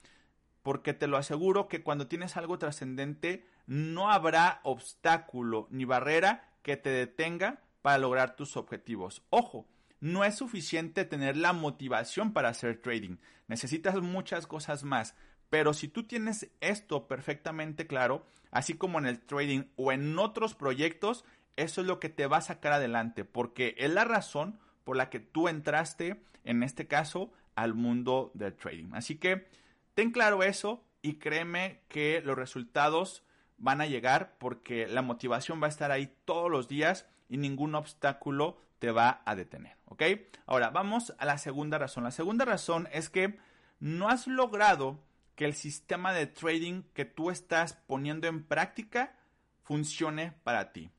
Porque 0.62 0.92
te 0.92 1.06
lo 1.06 1.16
aseguro 1.16 1.68
que 1.68 1.84
cuando 1.84 2.08
tienes 2.08 2.36
algo 2.36 2.58
trascendente, 2.58 3.46
no 3.66 4.10
habrá 4.10 4.60
obstáculo 4.64 5.68
ni 5.70 5.84
barrera 5.84 6.50
que 6.62 6.76
te 6.76 6.90
detenga 6.90 7.62
para 7.80 7.98
lograr 7.98 8.34
tus 8.34 8.56
objetivos. 8.56 9.22
Ojo, 9.30 9.68
no 10.00 10.24
es 10.24 10.34
suficiente 10.34 11.04
tener 11.04 11.36
la 11.36 11.52
motivación 11.52 12.32
para 12.32 12.48
hacer 12.48 12.82
trading. 12.82 13.18
Necesitas 13.46 13.94
muchas 14.02 14.48
cosas 14.48 14.82
más. 14.82 15.14
Pero 15.48 15.72
si 15.72 15.86
tú 15.86 16.02
tienes 16.02 16.50
esto 16.60 17.06
perfectamente 17.06 17.86
claro, 17.86 18.26
así 18.50 18.74
como 18.74 18.98
en 18.98 19.06
el 19.06 19.20
trading 19.20 19.64
o 19.76 19.92
en 19.92 20.18
otros 20.18 20.54
proyectos, 20.54 21.24
eso 21.58 21.80
es 21.80 21.86
lo 21.86 21.98
que 21.98 22.08
te 22.08 22.26
va 22.26 22.38
a 22.38 22.42
sacar 22.42 22.72
adelante, 22.72 23.24
porque 23.24 23.74
es 23.78 23.90
la 23.90 24.04
razón 24.04 24.60
por 24.84 24.96
la 24.96 25.10
que 25.10 25.20
tú 25.20 25.48
entraste, 25.48 26.22
en 26.44 26.62
este 26.62 26.86
caso, 26.86 27.32
al 27.56 27.74
mundo 27.74 28.30
del 28.34 28.54
trading. 28.54 28.90
Así 28.94 29.16
que 29.16 29.48
ten 29.94 30.12
claro 30.12 30.42
eso 30.42 30.84
y 31.02 31.14
créeme 31.14 31.82
que 31.88 32.22
los 32.24 32.36
resultados 32.36 33.24
van 33.56 33.80
a 33.80 33.86
llegar 33.86 34.36
porque 34.38 34.86
la 34.86 35.02
motivación 35.02 35.60
va 35.60 35.66
a 35.66 35.70
estar 35.70 35.90
ahí 35.90 36.14
todos 36.24 36.50
los 36.50 36.68
días 36.68 37.06
y 37.28 37.36
ningún 37.38 37.74
obstáculo 37.74 38.60
te 38.78 38.92
va 38.92 39.22
a 39.26 39.34
detener, 39.34 39.76
¿ok? 39.86 40.02
Ahora, 40.46 40.70
vamos 40.70 41.12
a 41.18 41.24
la 41.24 41.38
segunda 41.38 41.76
razón. 41.76 42.04
La 42.04 42.12
segunda 42.12 42.44
razón 42.44 42.88
es 42.92 43.10
que 43.10 43.36
no 43.80 44.08
has 44.08 44.28
logrado 44.28 45.02
que 45.34 45.44
el 45.44 45.54
sistema 45.54 46.12
de 46.12 46.26
trading 46.26 46.82
que 46.94 47.04
tú 47.04 47.30
estás 47.30 47.74
poniendo 47.74 48.28
en 48.28 48.44
práctica 48.44 49.16
funcione 49.64 50.32
para 50.44 50.72
ti. 50.72 50.90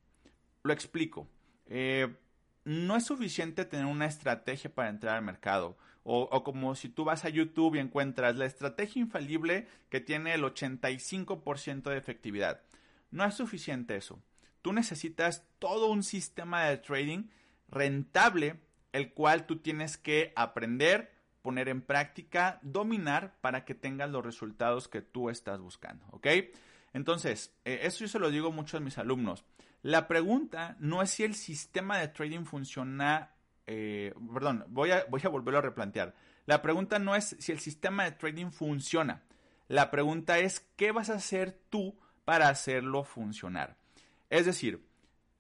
Lo 0.70 0.74
explico. 0.74 1.28
Eh, 1.66 2.16
no 2.64 2.96
es 2.96 3.04
suficiente 3.04 3.66
tener 3.66 3.88
una 3.88 4.06
estrategia 4.06 4.72
para 4.72 4.90
entrar 4.90 5.16
al 5.16 5.24
mercado. 5.24 5.80
O, 6.04 6.44
como 6.44 6.76
si 6.76 6.90
tú 6.90 7.06
vas 7.06 7.26
a 7.26 7.30
YouTube 7.30 7.74
y 7.74 7.80
encuentras 7.80 8.36
la 8.36 8.46
estrategia 8.46 9.02
infalible 9.02 9.66
que 9.90 10.00
tiene 10.00 10.36
el 10.36 10.44
85% 10.44 11.90
de 11.90 11.98
efectividad. 11.98 12.62
No 13.10 13.26
es 13.26 13.34
suficiente 13.34 13.96
eso. 13.96 14.22
Tú 14.62 14.72
necesitas 14.72 15.44
todo 15.58 15.90
un 15.90 16.04
sistema 16.04 16.66
de 16.66 16.78
trading 16.78 17.30
rentable, 17.68 18.60
el 18.92 19.12
cual 19.14 19.48
tú 19.48 19.58
tienes 19.58 19.98
que 19.98 20.34
aprender, 20.36 21.12
poner 21.42 21.68
en 21.68 21.82
práctica, 21.82 22.60
dominar 22.62 23.34
para 23.42 23.66
que 23.66 23.74
tengas 23.74 24.12
los 24.12 24.24
resultados 24.24 24.88
que 24.88 25.02
tú 25.02 25.32
estás 25.32 25.60
buscando. 25.60 26.06
¿Ok? 26.12 26.28
Entonces, 26.94 27.56
eh, 27.66 27.80
eso 27.82 28.02
yo 28.02 28.08
se 28.08 28.20
lo 28.20 28.30
digo 28.30 28.52
mucho 28.52 28.78
a 28.78 28.82
mis 28.82 29.00
alumnos. 29.00 29.44
La 29.82 30.08
pregunta 30.08 30.76
no 30.80 31.02
es 31.02 31.12
si 31.12 31.24
el 31.24 31.36
sistema 31.36 31.98
de 31.98 32.10
trading 32.10 32.44
funciona, 32.44 33.36
eh, 33.66 34.14
perdón, 34.34 34.66
voy 34.68 34.92
a, 34.92 35.06
voy 35.10 35.22
a 35.24 35.30
volverlo 35.30 35.60
a 35.60 35.64
replantear. 35.64 36.16
La 36.46 36.62
pregunta 36.62 37.00
no 37.00 37.16
es 37.16 37.36
si 37.40 37.52
el 37.52 37.60
sistema 37.60 38.04
de 38.04 38.12
trading 38.12 38.52
funciona. 38.52 39.24
La 39.68 39.92
pregunta 39.92 40.40
es 40.40 40.68
qué 40.76 40.92
vas 40.92 41.10
a 41.10 41.16
hacer 41.16 41.58
tú 41.70 41.98
para 42.26 42.50
hacerlo 42.50 43.04
funcionar. 43.04 43.78
Es 44.30 44.46
decir, 44.46 44.86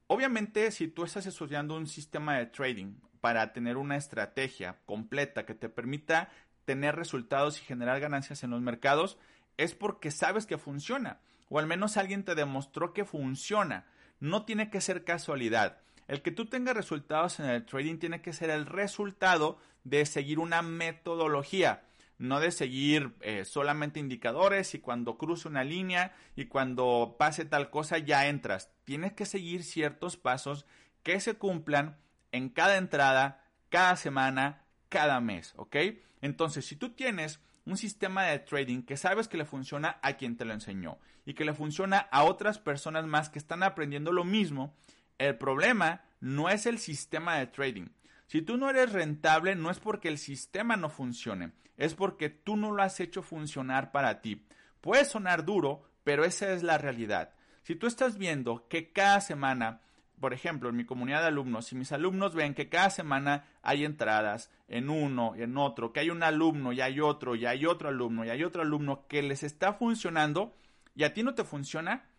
obviamente 0.07 0.71
si 0.71 0.87
tú 0.87 1.03
estás 1.03 1.25
estudiando 1.25 1.75
un 1.75 1.87
sistema 1.87 2.37
de 2.37 2.45
trading 2.45 2.93
para 3.21 3.51
tener 3.51 3.77
una 3.77 3.97
estrategia 3.97 4.77
completa 4.85 5.45
que 5.45 5.55
te 5.55 5.67
permita 5.67 6.29
tener 6.65 6.95
resultados 6.95 7.59
y 7.59 7.65
generar 7.65 7.99
ganancias 7.99 8.43
en 8.43 8.51
los 8.51 8.61
mercados, 8.61 9.17
es 9.57 9.75
porque 9.75 10.11
sabes 10.11 10.45
que 10.45 10.57
funciona, 10.57 11.19
o 11.49 11.59
al 11.59 11.67
menos 11.67 11.97
alguien 11.97 12.23
te 12.23 12.35
demostró 12.35 12.93
que 12.93 13.03
funciona 13.03 13.85
no 14.19 14.45
tiene 14.45 14.69
que 14.69 14.81
ser 14.81 15.03
casualidad. 15.03 15.79
El 16.07 16.21
que 16.21 16.31
tú 16.31 16.45
tengas 16.47 16.75
resultados 16.75 17.39
en 17.39 17.45
el 17.45 17.65
trading 17.65 17.97
tiene 17.97 18.21
que 18.21 18.33
ser 18.33 18.49
el 18.49 18.65
resultado 18.65 19.59
de 19.83 20.05
seguir 20.05 20.39
una 20.39 20.61
metodología, 20.61 21.83
no 22.17 22.39
de 22.39 22.51
seguir 22.51 23.13
eh, 23.21 23.45
solamente 23.45 23.99
indicadores 23.99 24.73
y 24.75 24.79
cuando 24.79 25.17
cruce 25.17 25.47
una 25.47 25.63
línea 25.63 26.15
y 26.35 26.45
cuando 26.45 27.15
pase 27.17 27.45
tal 27.45 27.69
cosa 27.69 27.97
ya 27.97 28.27
entras. 28.27 28.71
Tienes 28.83 29.13
que 29.13 29.25
seguir 29.25 29.63
ciertos 29.63 30.17
pasos 30.17 30.65
que 31.03 31.19
se 31.19 31.35
cumplan 31.35 31.97
en 32.31 32.49
cada 32.49 32.77
entrada, 32.77 33.45
cada 33.69 33.95
semana, 33.95 34.65
cada 34.89 35.21
mes, 35.21 35.53
¿ok? 35.55 35.75
Entonces, 36.21 36.65
si 36.65 36.75
tú 36.75 36.89
tienes 36.89 37.39
un 37.69 37.77
sistema 37.77 38.23
de 38.23 38.39
trading 38.39 38.81
que 38.81 38.97
sabes 38.97 39.27
que 39.27 39.37
le 39.37 39.45
funciona 39.45 39.99
a 40.01 40.13
quien 40.13 40.35
te 40.35 40.45
lo 40.45 40.53
enseñó 40.53 40.97
y 41.25 41.35
que 41.35 41.45
le 41.45 41.53
funciona 41.53 41.99
a 41.99 42.23
otras 42.23 42.57
personas 42.57 43.05
más 43.05 43.29
que 43.29 43.37
están 43.37 43.61
aprendiendo 43.61 44.11
lo 44.11 44.23
mismo, 44.23 44.75
el 45.19 45.37
problema 45.37 46.01
no 46.19 46.49
es 46.49 46.65
el 46.65 46.79
sistema 46.79 47.37
de 47.37 47.47
trading. 47.47 47.89
Si 48.25 48.41
tú 48.41 48.57
no 48.57 48.69
eres 48.69 48.91
rentable, 48.91 49.55
no 49.55 49.69
es 49.69 49.79
porque 49.79 50.07
el 50.07 50.17
sistema 50.17 50.77
no 50.77 50.89
funcione, 50.89 51.51
es 51.77 51.93
porque 51.93 52.29
tú 52.29 52.57
no 52.57 52.71
lo 52.71 52.81
has 52.81 52.99
hecho 52.99 53.21
funcionar 53.21 53.91
para 53.91 54.21
ti. 54.21 54.45
Puede 54.81 55.05
sonar 55.05 55.45
duro, 55.45 55.83
pero 56.03 56.25
esa 56.25 56.51
es 56.51 56.63
la 56.63 56.77
realidad. 56.77 57.33
Si 57.61 57.75
tú 57.75 57.85
estás 57.85 58.17
viendo 58.17 58.67
que 58.67 58.91
cada 58.91 59.21
semana 59.21 59.81
por 60.19 60.33
ejemplo, 60.33 60.69
en 60.69 60.75
mi 60.75 60.85
comunidad 60.85 61.21
de 61.21 61.27
alumnos, 61.27 61.67
si 61.67 61.75
mis 61.75 61.91
alumnos 61.91 62.35
ven 62.35 62.53
que 62.53 62.69
cada 62.69 62.89
semana 62.89 63.45
hay 63.61 63.85
entradas 63.85 64.51
en 64.67 64.89
uno, 64.89 65.33
y 65.37 65.43
en 65.43 65.57
otro, 65.57 65.93
que 65.93 66.01
hay 66.01 66.09
un 66.09 66.23
alumno 66.23 66.73
y 66.73 66.81
hay 66.81 66.99
otro, 66.99 67.35
y 67.35 67.45
hay 67.45 67.65
otro 67.65 67.89
alumno, 67.89 68.25
y 68.25 68.29
hay 68.29 68.43
otro 68.43 68.61
alumno 68.61 69.07
que 69.07 69.21
les 69.21 69.43
está 69.43 69.73
funcionando 69.73 70.53
y 70.95 71.03
a 71.03 71.13
ti 71.13 71.23
no 71.23 71.33
te 71.33 71.43
funciona, 71.43 72.09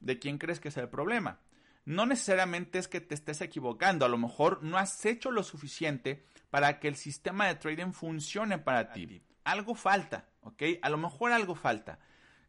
¿de 0.00 0.18
quién 0.18 0.38
crees 0.38 0.60
que 0.60 0.68
es 0.68 0.76
el 0.76 0.88
problema? 0.88 1.40
No 1.84 2.06
necesariamente 2.06 2.78
es 2.78 2.86
que 2.86 3.00
te 3.00 3.14
estés 3.14 3.40
equivocando, 3.40 4.04
a 4.04 4.08
lo 4.08 4.18
mejor 4.18 4.62
no 4.62 4.76
has 4.76 5.04
hecho 5.06 5.30
lo 5.30 5.42
suficiente 5.42 6.24
para 6.50 6.78
que 6.78 6.88
el 6.88 6.96
sistema 6.96 7.46
de 7.46 7.56
trading 7.56 7.92
funcione 7.92 8.58
para 8.58 8.92
ti. 8.92 9.22
Algo 9.44 9.74
falta, 9.74 10.28
¿ok? 10.42 10.62
A 10.82 10.90
lo 10.90 10.98
mejor 10.98 11.32
algo 11.32 11.54
falta. 11.54 11.98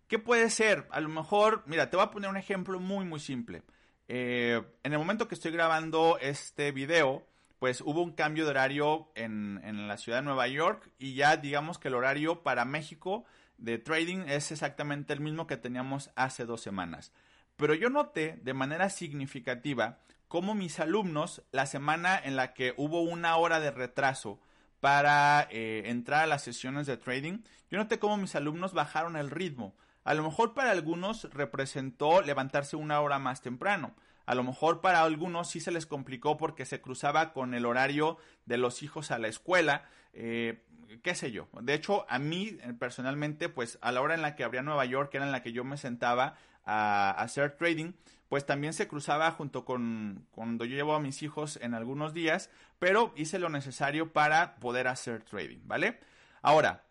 ¿Qué 0.08 0.20
puede 0.20 0.50
ser? 0.50 0.88
A 0.92 1.00
lo 1.00 1.10
mejor, 1.10 1.64
mira, 1.68 1.90
te 1.90 1.96
voy 1.96 2.06
a 2.06 2.12
poner 2.12 2.30
un 2.30 2.38
ejemplo 2.38 2.80
muy, 2.80 3.06
muy 3.06 3.20
simple. 3.20 3.64
Eh, 4.12 4.60
en 4.82 4.92
el 4.92 4.98
momento 4.98 5.28
que 5.28 5.36
estoy 5.36 5.52
grabando 5.52 6.18
este 6.20 6.72
video, 6.72 7.28
pues 7.60 7.80
hubo 7.82 8.02
un 8.02 8.14
cambio 8.14 8.44
de 8.44 8.50
horario 8.50 9.12
en, 9.14 9.62
en, 9.64 9.88
la 9.88 9.98
ciudad 9.98 10.18
de 10.18 10.24
Nueva 10.26 10.48
York 10.48 10.90
y 10.98 11.14
ya 11.14 11.38
digamos 11.38 11.78
que 11.78 11.90
el 11.90 11.94
horario 11.94 12.42
para 12.42 12.66
México 12.66 13.24
de 13.60 13.78
trading 13.78 14.22
es 14.28 14.52
exactamente 14.52 15.14
el 15.14 15.20
mismo 15.20 15.46
que 15.46 15.58
teníamos 15.58 16.10
hace 16.16 16.46
dos 16.46 16.60
semanas. 16.60 17.14
Pero 17.56 17.76
yo 17.76 17.92
noté 17.92 18.40
de 18.42 18.56
manera 18.56 18.90
significativa 18.90 20.00
cómo 20.28 20.56
mis 20.56 20.80
alumnos, 20.80 21.44
la 21.52 21.68
semana 21.68 22.18
en 22.18 22.36
la 22.36 22.56
que 22.56 22.74
hubo 22.78 23.02
una 23.02 23.36
hora 23.36 23.60
de 23.60 23.70
retraso 23.70 24.40
para 24.80 25.48
eh, 25.52 25.84
entrar 25.86 26.24
a 26.24 26.28
las 26.28 26.44
sesiones 26.44 26.88
de 26.88 26.98
trading, 26.98 27.44
yo 27.70 27.78
noté 27.78 28.00
cómo 28.00 28.18
mis 28.18 28.34
alumnos 28.34 28.74
bajaron 28.74 29.18
el 29.18 29.30
ritmo. 29.30 29.76
A 30.10 30.16
lo 30.16 30.24
mejor 30.24 30.56
para 30.56 30.72
algunos 30.72 31.26
representó 31.36 32.24
levantarse 32.24 32.76
una 32.76 33.00
hora 33.00 33.20
más 33.20 33.44
temprano. 33.44 33.94
A 34.26 34.34
lo 34.34 34.44
mejor 34.44 34.82
para 34.82 35.04
algunos 35.04 35.52
sí 35.52 35.60
se 35.60 35.70
les 35.70 35.86
complicó 35.86 36.36
porque 36.36 36.66
se 36.66 36.82
cruzaba 36.82 37.32
con 37.32 37.54
el 37.54 37.64
horario 37.64 38.18
de 38.48 38.58
los 38.58 38.82
hijos 38.82 39.12
a 39.12 39.20
la 39.20 39.28
escuela, 39.28 39.84
eh, 40.14 40.64
qué 41.04 41.14
sé 41.14 41.32
yo. 41.32 41.48
De 41.62 41.76
hecho, 41.76 42.08
a 42.10 42.18
mí 42.18 42.58
eh, 42.64 42.74
personalmente, 42.74 43.50
pues 43.50 43.78
a 43.84 43.92
la 43.92 44.02
hora 44.02 44.16
en 44.16 44.24
la 44.24 44.36
que 44.36 44.44
abría 44.44 44.64
Nueva 44.64 44.84
York, 44.86 45.14
era 45.14 45.26
en 45.26 45.32
la 45.32 45.44
que 45.44 45.52
yo 45.52 45.64
me 45.64 45.78
sentaba 45.78 46.38
a, 46.66 47.12
hacer 47.12 47.56
trading, 47.56 47.92
pues 48.30 48.48
también 48.48 48.74
se 48.74 48.88
cruzaba 48.88 49.30
junto 49.30 49.64
con 49.64 50.26
cuando 50.32 50.66
yo 50.66 50.76
llevo 50.76 50.96
a 50.96 51.00
mis 51.00 51.22
hijos 51.22 51.60
en 51.62 51.76
algunos 51.76 52.16
días, 52.16 52.50
pero 52.80 53.14
hice 53.16 53.38
lo 53.38 53.50
necesario 53.50 54.12
para 54.12 54.56
poder 54.56 54.88
hacer 54.88 55.22
trading, 55.22 55.60
¿vale? 55.66 56.00
Ahora, 56.42 56.89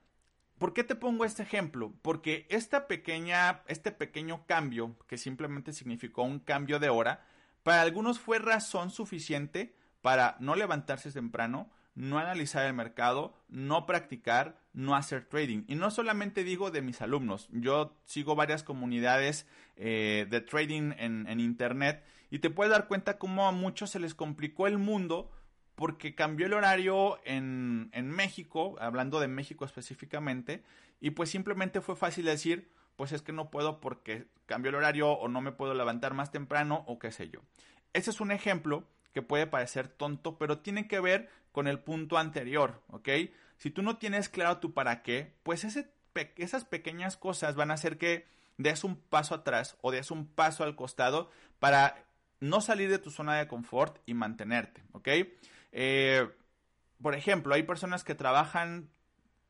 ¿Por 0.59 0.75
qué 0.75 0.83
te 0.83 0.97
pongo 0.97 1.25
este 1.25 1.45
ejemplo? 1.45 1.93
Porque 2.03 2.47
esta 2.51 2.89
pequeña, 2.89 3.63
este 3.69 3.93
pequeño 3.93 4.45
cambio, 4.47 4.97
que 5.07 5.17
simplemente 5.17 5.73
significó 5.73 6.23
un 6.23 6.41
cambio 6.41 6.81
de 6.81 6.89
hora, 6.89 7.25
para 7.63 7.83
algunos 7.83 8.19
fue 8.19 8.39
razón 8.39 8.91
suficiente 8.91 9.75
para 10.03 10.37
no 10.41 10.57
levantarse 10.57 11.13
temprano, 11.13 11.71
no 11.95 12.19
analizar 12.19 12.65
el 12.67 12.75
mercado, 12.75 13.35
no 13.49 13.87
practicar, 13.87 14.61
no 14.73 14.97
hacer 14.97 15.27
trading. 15.27 15.65
Y 15.69 15.75
no 15.75 15.91
solamente 15.91 16.45
digo 16.45 16.71
de 16.71 16.83
mis 16.83 17.03
alumnos, 17.03 17.49
yo 17.53 17.97
sigo 18.05 18.35
varias 18.35 18.63
comunidades 18.63 19.47
eh, 19.77 20.27
de 20.29 20.41
trading 20.41 20.93
en, 20.99 21.27
en 21.29 21.41
Internet 21.41 22.05
y 22.31 22.41
te 22.41 22.51
puedes 22.51 22.73
dar 22.73 22.89
cuenta 22.89 23.19
cómo 23.19 23.47
a 23.47 23.53
muchos 23.53 23.91
se 23.91 24.01
les 24.01 24.15
complicó 24.15 24.67
el 24.67 24.79
mundo 24.79 25.31
porque 25.79 26.17
cambió 26.17 26.47
el 26.47 26.55
horario 26.55 27.21
en, 27.25 27.89
en, 27.93 28.11
México, 28.11 28.75
hablando 28.81 29.21
de 29.21 29.29
México 29.29 29.65
específicamente, 29.65 30.65
y 31.01 31.11
pues 31.11 31.31
simplemente 31.31 31.81
fue 31.81 31.95
fácil 31.95 32.25
decir, 32.25 32.69
pues 32.97 33.13
es 33.13 33.23
que 33.23 33.33
no 33.33 33.49
puedo 33.49 33.79
porque 33.81 34.27
cambió 34.47 34.71
el 34.71 34.75
horario 34.75 35.13
o 35.13 35.29
no 35.29 35.41
me 35.41 35.53
puedo 35.53 35.75
levantar 35.75 36.15
más 36.15 36.33
temprano 36.33 36.83
o 36.89 36.99
qué 36.99 37.13
sé 37.13 37.29
yo. 37.29 37.43
Ese 37.93 38.11
es 38.11 38.21
un 38.21 38.33
ejemplo 38.33 38.89
que 39.15 39.23
puede 39.23 39.47
parecer 39.47 39.87
tonto, 39.87 40.37
pero 40.37 40.59
tiene 40.59 40.89
que 40.89 40.99
ver 40.99 41.31
con 41.53 41.69
el 41.69 41.79
punto 41.79 42.19
anterior, 42.19 42.83
¿ok? 42.89 43.09
Si 43.57 43.71
tú 43.71 43.83
no 43.83 43.99
tienes 43.99 44.29
claro 44.29 44.59
tu 44.59 44.75
para 44.75 45.05
qué, 45.05 45.33
pues 45.45 45.63
ese, 45.63 45.89
esas 46.39 46.65
pequeñas 46.65 47.17
cosas 47.17 47.55
van 47.55 47.71
a 47.71 47.75
hacer 47.75 47.99
que 47.99 48.27
des 48.57 48.83
un 48.83 48.97
paso 48.97 49.33
atrás 49.33 49.77
o 49.81 49.93
des 49.93 50.11
un 50.11 50.27
paso 50.27 50.65
al 50.65 50.75
costado 50.75 51.31
para 51.61 52.05
no 52.41 52.61
salir 52.61 52.91
de 52.91 52.99
tu 52.99 53.13
zona 53.13 53.37
de 53.37 53.47
confort 53.47 53.99
y 54.07 54.15
mantenerte, 54.15 54.83
¿ok? 54.91 55.09
Eh, 55.73 56.29
por 57.01 57.15
ejemplo, 57.15 57.55
hay 57.55 57.63
personas 57.63 58.05
que 58.05 58.15
trabajan 58.15 58.91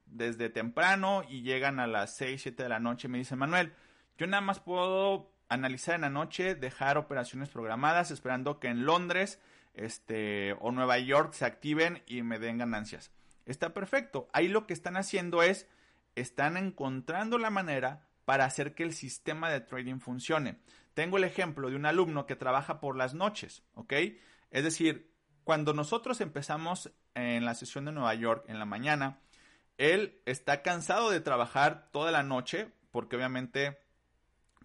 desde 0.07 0.51
temprano 0.51 1.23
y 1.29 1.43
llegan 1.43 1.81
a 1.81 1.87
las 1.87 2.17
6, 2.17 2.43
7 2.43 2.63
de 2.63 2.69
la 2.69 2.81
noche 2.81 3.09
y 3.09 3.11
me 3.11 3.19
dicen, 3.19 3.39
Manuel, 3.39 3.75
yo 4.17 4.27
nada 4.27 4.41
más 4.41 4.61
puedo 4.61 5.33
analizar 5.49 5.95
en 5.95 6.03
la 6.03 6.11
noche, 6.11 6.55
dejar 6.55 6.99
operaciones 6.99 7.49
programadas 7.49 8.11
esperando 8.11 8.61
que 8.61 8.69
en 8.69 8.85
Londres 8.85 9.41
este, 9.75 10.55
o 10.61 10.73
Nueva 10.73 10.99
York 10.99 11.33
se 11.33 11.45
activen 11.45 12.03
y 12.07 12.23
me 12.23 12.39
den 12.39 12.59
ganancias. 12.59 13.13
Está 13.47 13.73
perfecto. 13.73 14.29
Ahí 14.33 14.49
lo 14.49 14.67
que 14.67 14.75
están 14.75 14.97
haciendo 14.97 15.43
es, 15.43 15.67
están 16.17 16.57
encontrando 16.57 17.39
la 17.39 17.51
manera 17.51 18.07
para 18.25 18.45
hacer 18.45 18.75
que 18.75 18.83
el 18.83 18.93
sistema 18.93 19.51
de 19.51 19.61
trading 19.61 20.01
funcione. 20.01 20.59
Tengo 20.93 21.17
el 21.17 21.25
ejemplo 21.25 21.71
de 21.71 21.77
un 21.77 21.87
alumno 21.87 22.27
que 22.27 22.37
trabaja 22.37 22.81
por 22.81 22.97
las 22.97 23.15
noches, 23.15 23.63
¿ok? 23.75 23.95
Es 24.51 24.65
decir, 24.65 25.11
cuando 25.49 25.73
nosotros 25.73 26.21
empezamos 26.21 26.93
en 27.15 27.47
la 27.47 27.55
sesión 27.55 27.87
de 27.87 27.93
Nueva 27.93 28.13
York 28.13 28.45
en 28.49 28.59
la 28.59 28.67
mañana, 28.67 29.19
él 29.79 30.21
está 30.27 30.61
cansado 30.61 31.09
de 31.09 31.23
trabajar 31.23 31.89
toda 31.91 32.11
la 32.13 32.23
noche, 32.23 32.71
porque 32.91 33.17
obviamente, 33.17 33.79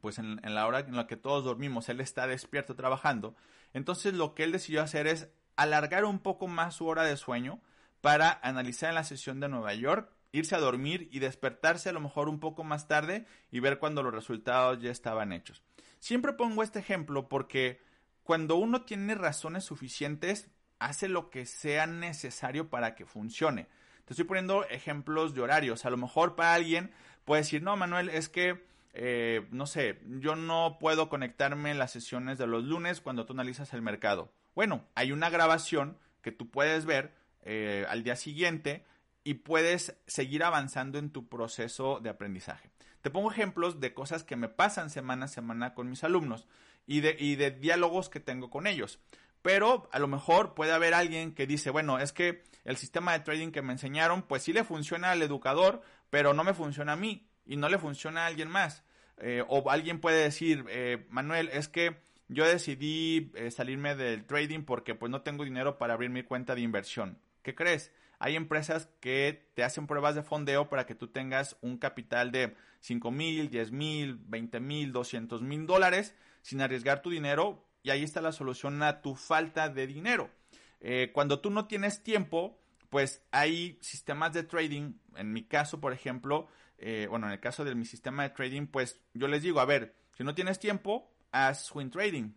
pues 0.01 0.19
en, 0.19 0.41
la 0.43 0.67
hora 0.67 0.81
en 0.81 0.97
la 0.97 1.07
que 1.07 1.15
todos 1.15 1.45
dormimos, 1.45 1.87
él 1.87 2.01
está 2.01 2.27
despierto 2.27 2.75
trabajando. 2.75 3.33
Entonces 3.71 4.13
lo 4.13 4.35
que 4.35 4.43
él 4.43 4.51
decidió 4.51 4.81
hacer 4.81 5.07
es 5.07 5.29
alargar 5.55 6.03
un 6.03 6.19
poco 6.19 6.47
más 6.47 6.75
su 6.75 6.85
hora 6.85 7.05
de 7.05 7.15
sueño 7.15 7.61
para 8.01 8.41
analizar 8.43 8.89
en 8.89 8.95
la 8.95 9.05
sesión 9.05 9.39
de 9.39 9.47
Nueva 9.47 9.73
York 9.73 10.11
irse 10.33 10.53
a 10.53 10.59
dormir 10.59 11.07
y 11.13 11.19
despertarse 11.19 11.87
a 11.87 11.93
lo 11.93 12.01
mejor 12.01 12.27
un 12.27 12.41
poco 12.41 12.65
más 12.65 12.89
tarde 12.89 13.25
y 13.51 13.61
ver 13.61 13.79
cuando 13.79 14.03
los 14.03 14.13
resultados 14.13 14.81
ya 14.81 14.91
estaban 14.91 15.31
hechos. 15.31 15.63
Siempre 15.99 16.33
pongo 16.33 16.61
este 16.61 16.79
ejemplo 16.79 17.29
porque 17.29 17.79
cuando 18.23 18.57
uno 18.57 18.81
tiene 18.81 19.15
razones 19.15 19.63
suficientes, 19.63 20.49
hace 20.85 21.07
lo 21.07 21.29
que 21.29 21.45
sea 21.45 21.87
necesario 21.87 22.69
para 22.69 22.95
que 22.95 23.05
funcione. 23.05 23.67
Te 24.05 24.13
estoy 24.13 24.25
poniendo 24.25 24.65
ejemplos 24.65 25.33
de 25.33 25.41
horarios. 25.41 25.85
A 25.85 25.89
lo 25.89 25.97
mejor 25.97 26.35
para 26.35 26.53
alguien 26.53 26.91
puede 27.23 27.41
decir, 27.43 27.61
no, 27.63 27.77
Manuel, 27.77 28.09
es 28.09 28.27
que, 28.27 28.65
eh, 28.93 29.47
no 29.51 29.65
sé, 29.65 30.01
yo 30.19 30.35
no 30.35 30.77
puedo 30.79 31.07
conectarme 31.07 31.71
en 31.71 31.79
las 31.79 31.91
sesiones 31.91 32.37
de 32.37 32.47
los 32.47 32.65
lunes 32.65 32.99
cuando 32.99 33.25
tú 33.25 33.33
analizas 33.33 33.73
el 33.73 33.81
mercado. 33.81 34.31
Bueno, 34.55 34.85
hay 34.93 35.11
una 35.11 35.29
grabación 35.29 35.97
que 36.21 36.31
tú 36.31 36.49
puedes 36.49 36.85
ver 36.85 37.13
eh, 37.43 37.85
al 37.89 38.03
día 38.03 38.15
siguiente 38.15 38.85
y 39.23 39.35
puedes 39.35 39.95
seguir 40.05 40.43
avanzando 40.43 40.99
en 40.99 41.11
tu 41.11 41.29
proceso 41.29 41.99
de 42.01 42.09
aprendizaje. 42.09 42.71
Te 43.01 43.09
pongo 43.09 43.31
ejemplos 43.31 43.79
de 43.79 43.93
cosas 43.93 44.23
que 44.23 44.35
me 44.35 44.49
pasan 44.49 44.89
semana 44.89 45.25
a 45.25 45.29
semana 45.29 45.73
con 45.73 45.89
mis 45.89 46.03
alumnos 46.03 46.47
y 46.85 47.01
de, 47.01 47.15
y 47.17 47.35
de 47.35 47.51
diálogos 47.51 48.09
que 48.09 48.19
tengo 48.19 48.49
con 48.49 48.67
ellos. 48.67 48.99
Pero 49.43 49.89
a 49.91 49.99
lo 49.99 50.07
mejor 50.07 50.55
puede 50.55 50.71
haber 50.71 50.95
alguien 50.95 51.35
que 51.35 51.45
dice, 51.45 51.69
bueno, 51.69 51.99
es 51.99 52.13
que 52.13 52.43
el 52.63 52.77
sistema 52.77 53.11
de 53.11 53.19
trading 53.19 53.51
que 53.51 53.61
me 53.61 53.73
enseñaron, 53.73 54.23
pues 54.23 54.41
sí 54.41 54.53
le 54.53 54.63
funciona 54.63 55.11
al 55.11 55.21
educador, 55.21 55.81
pero 56.09 56.33
no 56.33 56.43
me 56.43 56.53
funciona 56.53 56.93
a 56.93 56.95
mí 56.95 57.27
y 57.45 57.57
no 57.57 57.67
le 57.67 57.77
funciona 57.77 58.23
a 58.23 58.27
alguien 58.27 58.49
más. 58.49 58.83
Eh, 59.17 59.43
o 59.47 59.69
alguien 59.69 59.99
puede 59.99 60.23
decir, 60.23 60.65
eh, 60.69 61.05
Manuel, 61.09 61.49
es 61.51 61.67
que 61.67 62.01
yo 62.29 62.47
decidí 62.47 63.31
eh, 63.35 63.51
salirme 63.51 63.95
del 63.95 64.25
trading 64.25 64.63
porque 64.63 64.95
pues 64.95 65.11
no 65.11 65.21
tengo 65.21 65.43
dinero 65.43 65.77
para 65.77 65.93
abrir 65.93 66.09
mi 66.09 66.23
cuenta 66.23 66.55
de 66.55 66.61
inversión. 66.61 67.19
¿Qué 67.41 67.53
crees? 67.53 67.91
Hay 68.19 68.37
empresas 68.37 68.87
que 69.01 69.49
te 69.55 69.65
hacen 69.65 69.87
pruebas 69.87 70.15
de 70.15 70.23
fondeo 70.23 70.69
para 70.69 70.85
que 70.85 70.95
tú 70.95 71.09
tengas 71.09 71.57
un 71.59 71.77
capital 71.77 72.31
de 72.31 72.55
5 72.79 73.11
mil, 73.11 73.49
10 73.49 73.71
mil, 73.73 74.15
20 74.25 74.61
mil, 74.61 74.93
200 74.93 75.41
mil 75.41 75.67
dólares 75.67 76.15
sin 76.41 76.61
arriesgar 76.61 77.01
tu 77.01 77.09
dinero 77.09 77.65
y 77.83 77.89
ahí 77.89 78.03
está 78.03 78.21
la 78.21 78.31
solución 78.31 78.81
a 78.81 79.01
tu 79.01 79.15
falta 79.15 79.69
de 79.69 79.85
dinero. 79.85 80.31
Eh, 80.79 81.11
cuando 81.13 81.39
tú 81.39 81.51
no 81.51 81.67
tienes 81.67 82.01
tiempo, 82.01 82.59
pues 82.89 83.21
hay 83.31 83.77
sistemas 83.81 84.33
de 84.33 84.43
trading, 84.43 84.93
en 85.15 85.33
mi 85.33 85.43
caso, 85.43 85.79
por 85.79 85.93
ejemplo, 85.93 86.47
eh, 86.77 87.07
bueno, 87.09 87.27
en 87.27 87.33
el 87.33 87.39
caso 87.39 87.63
de 87.65 87.75
mi 87.75 87.85
sistema 87.85 88.23
de 88.23 88.29
trading, 88.29 88.67
pues 88.67 88.99
yo 89.13 89.27
les 89.27 89.43
digo, 89.43 89.59
a 89.59 89.65
ver, 89.65 89.95
si 90.17 90.23
no 90.23 90.33
tienes 90.33 90.59
tiempo, 90.59 91.11
haz 91.31 91.65
swing 91.65 91.89
trading. 91.89 92.33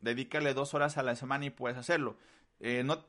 Dedícale 0.00 0.54
dos 0.54 0.74
horas 0.74 0.98
a 0.98 1.02
la 1.02 1.16
semana 1.16 1.46
y 1.46 1.50
puedes 1.50 1.78
hacerlo. 1.78 2.16
Eh, 2.58 2.82
no 2.84 3.04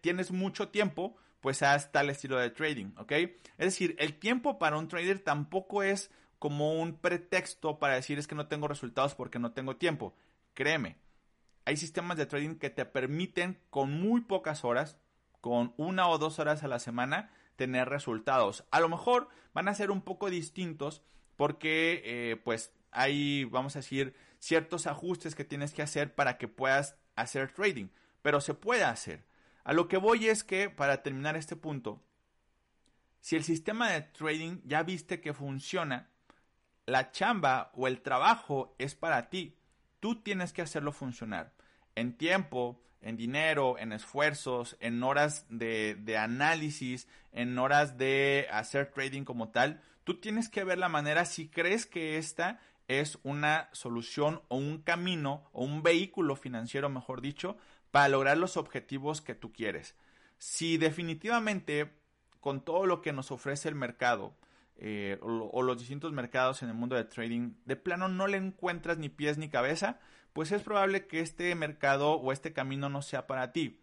tienes 0.00 0.30
mucho 0.30 0.68
tiempo, 0.68 1.16
pues 1.40 1.62
haz 1.62 1.92
tal 1.92 2.10
estilo 2.10 2.38
de 2.38 2.50
trading, 2.50 2.92
¿ok? 2.96 3.12
Es 3.12 3.66
decir, 3.66 3.94
el 3.98 4.18
tiempo 4.18 4.58
para 4.58 4.78
un 4.78 4.88
trader 4.88 5.20
tampoco 5.20 5.82
es 5.82 6.10
como 6.38 6.80
un 6.80 6.98
pretexto 6.98 7.78
para 7.78 7.94
decir 7.94 8.18
es 8.18 8.26
que 8.26 8.34
no 8.34 8.46
tengo 8.46 8.68
resultados 8.68 9.14
porque 9.14 9.38
no 9.38 9.52
tengo 9.52 9.76
tiempo. 9.76 10.14
Créeme, 10.54 10.96
hay 11.66 11.76
sistemas 11.76 12.16
de 12.16 12.26
trading 12.26 12.54
que 12.54 12.70
te 12.70 12.86
permiten 12.86 13.58
con 13.70 13.92
muy 13.92 14.20
pocas 14.22 14.64
horas, 14.64 14.96
con 15.40 15.74
una 15.76 16.08
o 16.08 16.16
dos 16.16 16.38
horas 16.38 16.62
a 16.62 16.68
la 16.68 16.78
semana, 16.78 17.30
tener 17.56 17.88
resultados. 17.88 18.64
A 18.70 18.78
lo 18.78 18.88
mejor 18.88 19.28
van 19.52 19.66
a 19.66 19.74
ser 19.74 19.90
un 19.90 20.00
poco 20.00 20.30
distintos 20.30 21.02
porque 21.34 22.02
eh, 22.04 22.36
pues 22.36 22.72
hay, 22.92 23.44
vamos 23.46 23.74
a 23.74 23.80
decir, 23.80 24.14
ciertos 24.38 24.86
ajustes 24.86 25.34
que 25.34 25.44
tienes 25.44 25.74
que 25.74 25.82
hacer 25.82 26.14
para 26.14 26.38
que 26.38 26.46
puedas 26.46 26.96
hacer 27.16 27.52
trading, 27.52 27.88
pero 28.22 28.40
se 28.40 28.54
puede 28.54 28.84
hacer. 28.84 29.26
A 29.64 29.72
lo 29.72 29.88
que 29.88 29.96
voy 29.96 30.28
es 30.28 30.44
que, 30.44 30.70
para 30.70 31.02
terminar 31.02 31.36
este 31.36 31.56
punto, 31.56 32.00
si 33.20 33.34
el 33.34 33.42
sistema 33.42 33.90
de 33.90 34.02
trading 34.02 34.60
ya 34.64 34.84
viste 34.84 35.20
que 35.20 35.34
funciona, 35.34 36.10
la 36.86 37.10
chamba 37.10 37.72
o 37.74 37.88
el 37.88 38.02
trabajo 38.02 38.76
es 38.78 38.94
para 38.94 39.28
ti. 39.30 39.58
Tú 39.98 40.22
tienes 40.22 40.52
que 40.52 40.62
hacerlo 40.62 40.92
funcionar. 40.92 41.55
En 41.96 42.16
tiempo, 42.16 42.80
en 43.02 43.16
dinero, 43.16 43.76
en 43.78 43.92
esfuerzos, 43.92 44.76
en 44.78 45.02
horas 45.02 45.46
de, 45.48 45.96
de, 45.96 46.16
análisis, 46.16 47.08
en 47.32 47.58
horas 47.58 47.98
de 47.98 48.46
hacer 48.52 48.92
trading 48.92 49.24
como 49.24 49.48
tal. 49.48 49.82
Tú 50.04 50.20
tienes 50.20 50.48
que 50.48 50.62
ver 50.62 50.78
la 50.78 50.88
manera 50.88 51.24
si 51.24 51.48
crees 51.48 51.84
que 51.84 52.16
esta 52.16 52.60
es 52.88 53.18
una 53.24 53.68
solución 53.72 54.42
o 54.48 54.56
un 54.56 54.78
camino 54.78 55.44
o 55.52 55.64
un 55.64 55.82
vehículo 55.82 56.36
financiero, 56.36 56.88
mejor 56.88 57.20
dicho, 57.20 57.56
para 57.90 58.08
lograr 58.08 58.38
los 58.38 58.56
objetivos 58.56 59.20
que 59.20 59.34
tú 59.34 59.52
quieres. 59.52 59.96
Si 60.38 60.76
definitivamente 60.76 61.92
con 62.40 62.64
todo 62.64 62.86
lo 62.86 63.02
que 63.02 63.12
nos 63.12 63.30
ofrece 63.30 63.68
el 63.68 63.74
mercado 63.74 64.36
eh, 64.76 65.18
o, 65.22 65.62
los 65.62 65.78
distintos 65.78 66.12
mercados 66.12 66.62
en 66.62 66.68
el 66.68 66.74
mundo 66.74 66.94
de 66.94 67.04
trading, 67.04 67.54
de 67.64 67.76
plano 67.76 68.08
no 68.08 68.26
le 68.26 68.36
encuentras 68.36 68.98
ni 68.98 69.08
pies 69.08 69.38
ni 69.38 69.48
cabeza, 69.48 69.98
pues 70.36 70.52
es 70.52 70.60
probable 70.60 71.06
que 71.06 71.20
este 71.20 71.54
mercado 71.54 72.12
o 72.12 72.30
este 72.30 72.52
camino 72.52 72.90
no 72.90 73.00
sea 73.00 73.26
para 73.26 73.52
ti. 73.52 73.80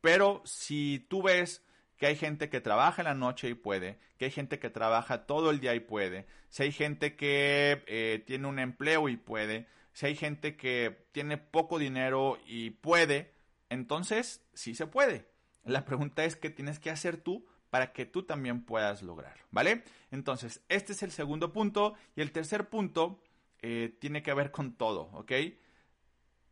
Pero 0.00 0.40
si 0.46 1.04
tú 1.10 1.20
ves 1.20 1.62
que 1.98 2.06
hay 2.06 2.16
gente 2.16 2.48
que 2.48 2.62
trabaja 2.62 3.02
en 3.02 3.08
la 3.08 3.14
noche 3.14 3.50
y 3.50 3.54
puede, 3.54 3.98
que 4.16 4.24
hay 4.24 4.30
gente 4.30 4.58
que 4.58 4.70
trabaja 4.70 5.26
todo 5.26 5.50
el 5.50 5.60
día 5.60 5.74
y 5.74 5.80
puede, 5.80 6.24
si 6.48 6.62
hay 6.62 6.72
gente 6.72 7.16
que 7.16 7.84
eh, 7.86 8.24
tiene 8.26 8.46
un 8.46 8.58
empleo 8.58 9.10
y 9.10 9.18
puede, 9.18 9.66
si 9.92 10.06
hay 10.06 10.16
gente 10.16 10.56
que 10.56 11.04
tiene 11.12 11.36
poco 11.36 11.78
dinero 11.78 12.38
y 12.46 12.70
puede, 12.70 13.34
entonces 13.68 14.42
sí 14.54 14.74
se 14.74 14.86
puede. 14.86 15.26
La 15.66 15.84
pregunta 15.84 16.24
es 16.24 16.34
qué 16.34 16.48
tienes 16.48 16.78
que 16.78 16.88
hacer 16.88 17.18
tú 17.18 17.46
para 17.68 17.92
que 17.92 18.06
tú 18.06 18.22
también 18.22 18.64
puedas 18.64 19.02
lograrlo, 19.02 19.44
¿vale? 19.50 19.84
Entonces, 20.10 20.62
este 20.70 20.94
es 20.94 21.02
el 21.02 21.10
segundo 21.10 21.52
punto 21.52 21.92
y 22.16 22.22
el 22.22 22.32
tercer 22.32 22.70
punto 22.70 23.20
eh, 23.60 23.94
tiene 24.00 24.22
que 24.22 24.32
ver 24.32 24.50
con 24.50 24.72
todo, 24.78 25.10
¿ok? 25.12 25.32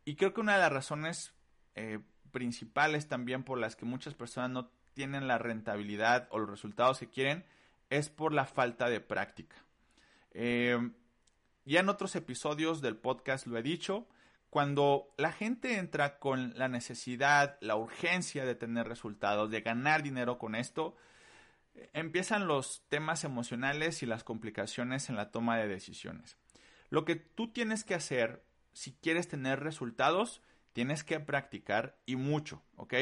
Y 0.09 0.15
creo 0.15 0.33
que 0.33 0.41
una 0.41 0.53
de 0.53 0.61
las 0.61 0.73
razones 0.73 1.35
eh, 1.75 1.99
principales 2.31 3.07
también 3.07 3.43
por 3.43 3.59
las 3.59 3.75
que 3.75 3.85
muchas 3.85 4.15
personas 4.15 4.49
no 4.49 4.71
tienen 4.95 5.27
la 5.27 5.37
rentabilidad 5.37 6.27
o 6.31 6.39
los 6.39 6.49
resultados 6.49 6.97
que 6.97 7.11
quieren 7.11 7.45
es 7.91 8.09
por 8.09 8.33
la 8.33 8.45
falta 8.45 8.89
de 8.89 9.01
práctica. 9.01 9.55
Eh, 10.31 10.79
ya 11.63 11.81
en 11.81 11.89
otros 11.89 12.15
episodios 12.15 12.81
del 12.81 12.97
podcast 12.97 13.45
lo 13.45 13.55
he 13.55 13.61
dicho, 13.61 14.07
cuando 14.49 15.13
la 15.17 15.31
gente 15.31 15.77
entra 15.77 16.17
con 16.17 16.57
la 16.57 16.69
necesidad, 16.69 17.59
la 17.61 17.75
urgencia 17.75 18.45
de 18.45 18.55
tener 18.55 18.87
resultados, 18.87 19.51
de 19.51 19.61
ganar 19.61 20.01
dinero 20.01 20.39
con 20.39 20.55
esto, 20.55 20.95
empiezan 21.93 22.47
los 22.47 22.81
temas 22.89 23.25
emocionales 23.25 24.01
y 24.01 24.07
las 24.07 24.23
complicaciones 24.23 25.07
en 25.11 25.17
la 25.17 25.29
toma 25.29 25.59
de 25.59 25.67
decisiones. 25.67 26.35
Lo 26.89 27.05
que 27.05 27.15
tú 27.15 27.53
tienes 27.53 27.83
que 27.83 27.93
hacer 27.93 28.48
si 28.79 28.93
quieres 28.93 29.27
tener 29.27 29.59
resultados, 29.59 30.41
tienes 30.71 31.03
que 31.03 31.19
practicar 31.19 31.97
y 32.05 32.15
mucho, 32.15 32.63
¿ok? 32.77 32.93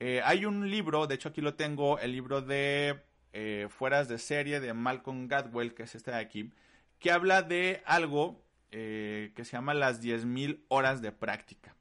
Eh, 0.00 0.20
hay 0.24 0.44
un 0.44 0.68
libro, 0.68 1.06
de 1.06 1.14
hecho 1.14 1.28
aquí 1.28 1.40
lo 1.40 1.54
tengo, 1.54 2.00
el 2.00 2.10
libro 2.10 2.42
de 2.42 3.00
eh, 3.32 3.68
Fueras 3.70 4.08
de 4.08 4.18
Serie 4.18 4.58
de 4.58 4.74
Malcolm 4.74 5.28
Gadwell, 5.28 5.74
que 5.74 5.84
es 5.84 5.94
este 5.94 6.10
de 6.10 6.16
aquí, 6.16 6.50
que 6.98 7.12
habla 7.12 7.42
de 7.42 7.84
algo 7.86 8.42
eh, 8.72 9.30
que 9.36 9.44
se 9.44 9.52
llama 9.52 9.74
las 9.74 10.02
10.000 10.02 10.64
horas 10.66 11.00
de 11.00 11.12
práctica. 11.12 11.76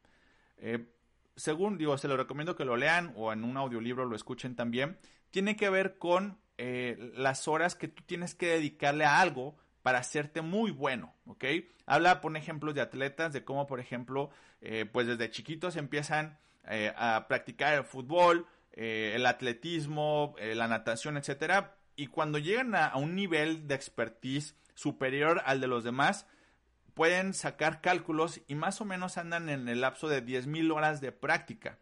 según 1.36 1.80
digo, 1.80 1.98
se 1.98 2.08
lo 2.08 2.16
recomiendo 2.16 2.56
que 2.56 2.64
lo 2.64 2.78
lean 2.78 3.12
o 3.16 3.34
en 3.34 3.44
un 3.44 3.58
audiolibro 3.58 4.06
lo 4.06 4.16
escuchen 4.16 4.56
también. 4.56 5.00
Tiene 5.32 5.56
que 5.56 5.72
ver 5.72 5.98
con 5.98 6.38
las 6.60 7.48
horas 7.48 7.74
que 7.74 7.88
tú 7.88 8.04
tienes 8.06 8.36
que 8.36 8.50
dedicarle 8.50 9.06
a 9.06 9.20
algo 9.20 9.56
para 9.84 10.00
hacerte 10.00 10.42
muy 10.42 10.72
bueno, 10.72 11.14
¿ok? 11.26 11.46
Habla, 11.86 12.22
por 12.22 12.36
ejemplo, 12.36 12.74
de 12.74 12.82
atletas, 12.82 13.34
de 13.34 13.44
cómo, 13.44 13.68
por 13.68 13.80
ejemplo, 13.80 14.30
pues 14.92 15.08
desde 15.08 15.32
chiquitos 15.32 15.78
empiezan 15.78 16.38
eh, 16.72 16.94
a 16.96 17.26
practicar 17.28 17.74
el 17.74 17.84
fútbol, 17.84 18.46
eh, 18.74 19.14
el 19.16 19.26
atletismo, 19.26 20.36
eh, 20.38 20.54
la 20.54 20.68
natación, 20.68 21.18
etcétera, 21.18 21.78
y 21.96 22.08
cuando 22.08 22.38
llegan 22.38 22.76
a, 22.76 22.96
un 22.96 23.16
nivel 23.16 23.68
de 23.68 23.74
expertise 23.74 24.56
superior 24.76 25.42
al 25.46 25.62
de 25.62 25.68
los 25.68 25.84
demás, 25.84 26.28
pueden 26.94 27.34
sacar 27.34 27.82
cálculos 27.82 28.42
y 28.48 28.56
más 28.56 28.82
o 28.82 28.86
menos 28.86 29.18
andan 29.18 29.50
en 29.50 29.68
el 29.68 29.82
lapso 29.82 30.08
de 30.10 30.24
10.000 30.24 30.72
horas 30.72 31.02
de 31.02 31.12
práctica. 31.12 31.80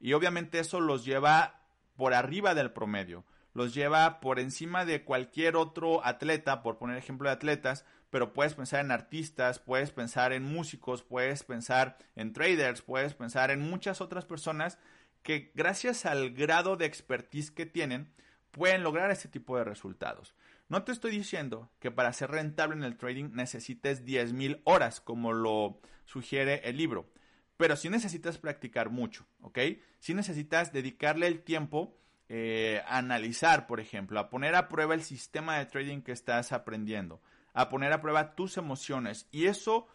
Y 0.00 0.14
obviamente 0.14 0.58
eso 0.58 0.80
los 0.80 1.04
lleva 1.04 1.60
por 1.96 2.14
arriba 2.14 2.54
del 2.54 2.72
promedio, 2.72 3.24
los 3.54 3.74
lleva 3.74 4.20
por 4.20 4.38
encima 4.38 4.84
de 4.84 5.04
cualquier 5.04 5.56
otro 5.56 6.04
atleta, 6.04 6.62
por 6.62 6.78
poner 6.78 6.96
ejemplo 6.96 7.28
de 7.28 7.34
atletas, 7.34 7.84
pero 8.10 8.32
puedes 8.32 8.54
pensar 8.54 8.84
en 8.84 8.90
artistas, 8.90 9.58
puedes 9.58 9.90
pensar 9.90 10.32
en 10.32 10.42
músicos, 10.42 11.02
puedes 11.02 11.42
pensar 11.44 11.96
en 12.16 12.32
traders, 12.32 12.82
puedes 12.82 13.14
pensar 13.14 13.50
en 13.50 13.60
muchas 13.60 14.00
otras 14.00 14.24
personas 14.24 14.78
que 15.22 15.52
gracias 15.54 16.06
al 16.06 16.30
grado 16.30 16.76
de 16.76 16.86
expertise 16.86 17.50
que 17.50 17.66
tienen, 17.66 18.12
pueden 18.50 18.82
lograr 18.82 19.10
este 19.10 19.28
tipo 19.28 19.56
de 19.56 19.64
resultados. 19.64 20.34
No 20.68 20.82
te 20.82 20.92
estoy 20.92 21.10
diciendo 21.12 21.70
que 21.78 21.90
para 21.90 22.12
ser 22.12 22.30
rentable 22.30 22.76
en 22.76 22.84
el 22.84 22.96
trading 22.96 23.30
necesites 23.32 24.04
10.000 24.04 24.60
horas, 24.64 25.00
como 25.00 25.32
lo 25.32 25.80
sugiere 26.04 26.60
el 26.68 26.76
libro, 26.76 27.10
pero 27.56 27.76
sí 27.76 27.90
necesitas 27.90 28.38
practicar 28.38 28.90
mucho, 28.90 29.26
¿ok? 29.42 29.58
Sí 29.98 30.14
necesitas 30.14 30.72
dedicarle 30.72 31.26
el 31.26 31.42
tiempo 31.42 31.96
eh, 32.32 32.80
analizar, 32.86 33.66
por 33.66 33.80
ejemplo, 33.80 34.20
a 34.20 34.30
poner 34.30 34.54
a 34.54 34.68
prueba 34.68 34.94
el 34.94 35.02
sistema 35.02 35.58
de 35.58 35.66
trading 35.66 36.02
que 36.02 36.12
estás 36.12 36.52
aprendiendo, 36.52 37.20
a 37.54 37.68
poner 37.68 37.92
a 37.92 38.00
prueba 38.00 38.36
tus 38.36 38.56
emociones. 38.56 39.26
Y 39.32 39.46
eso, 39.46 39.88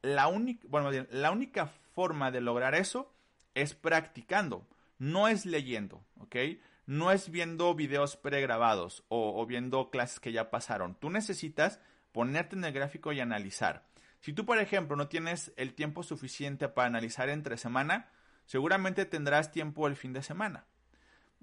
la 0.00 0.26
única, 0.26 0.66
bueno, 0.70 0.90
la 1.10 1.30
única 1.30 1.66
forma 1.66 2.30
de 2.30 2.40
lograr 2.40 2.74
eso 2.74 3.12
es 3.54 3.74
practicando, 3.74 4.66
no 4.98 5.28
es 5.28 5.44
leyendo, 5.44 6.02
¿ok? 6.18 6.36
No 6.86 7.12
es 7.12 7.30
viendo 7.30 7.74
videos 7.74 8.16
pregrabados 8.16 9.04
o, 9.08 9.38
o 9.38 9.44
viendo 9.44 9.90
clases 9.90 10.18
que 10.18 10.32
ya 10.32 10.48
pasaron. 10.48 10.94
Tú 10.94 11.10
necesitas 11.10 11.78
ponerte 12.10 12.56
en 12.56 12.64
el 12.64 12.72
gráfico 12.72 13.12
y 13.12 13.20
analizar. 13.20 13.84
Si 14.20 14.32
tú, 14.32 14.46
por 14.46 14.56
ejemplo, 14.56 14.96
no 14.96 15.08
tienes 15.08 15.52
el 15.56 15.74
tiempo 15.74 16.02
suficiente 16.02 16.70
para 16.70 16.86
analizar 16.86 17.28
entre 17.28 17.58
semana, 17.58 18.08
seguramente 18.46 19.04
tendrás 19.04 19.52
tiempo 19.52 19.86
el 19.86 19.96
fin 19.96 20.14
de 20.14 20.22
semana. 20.22 20.64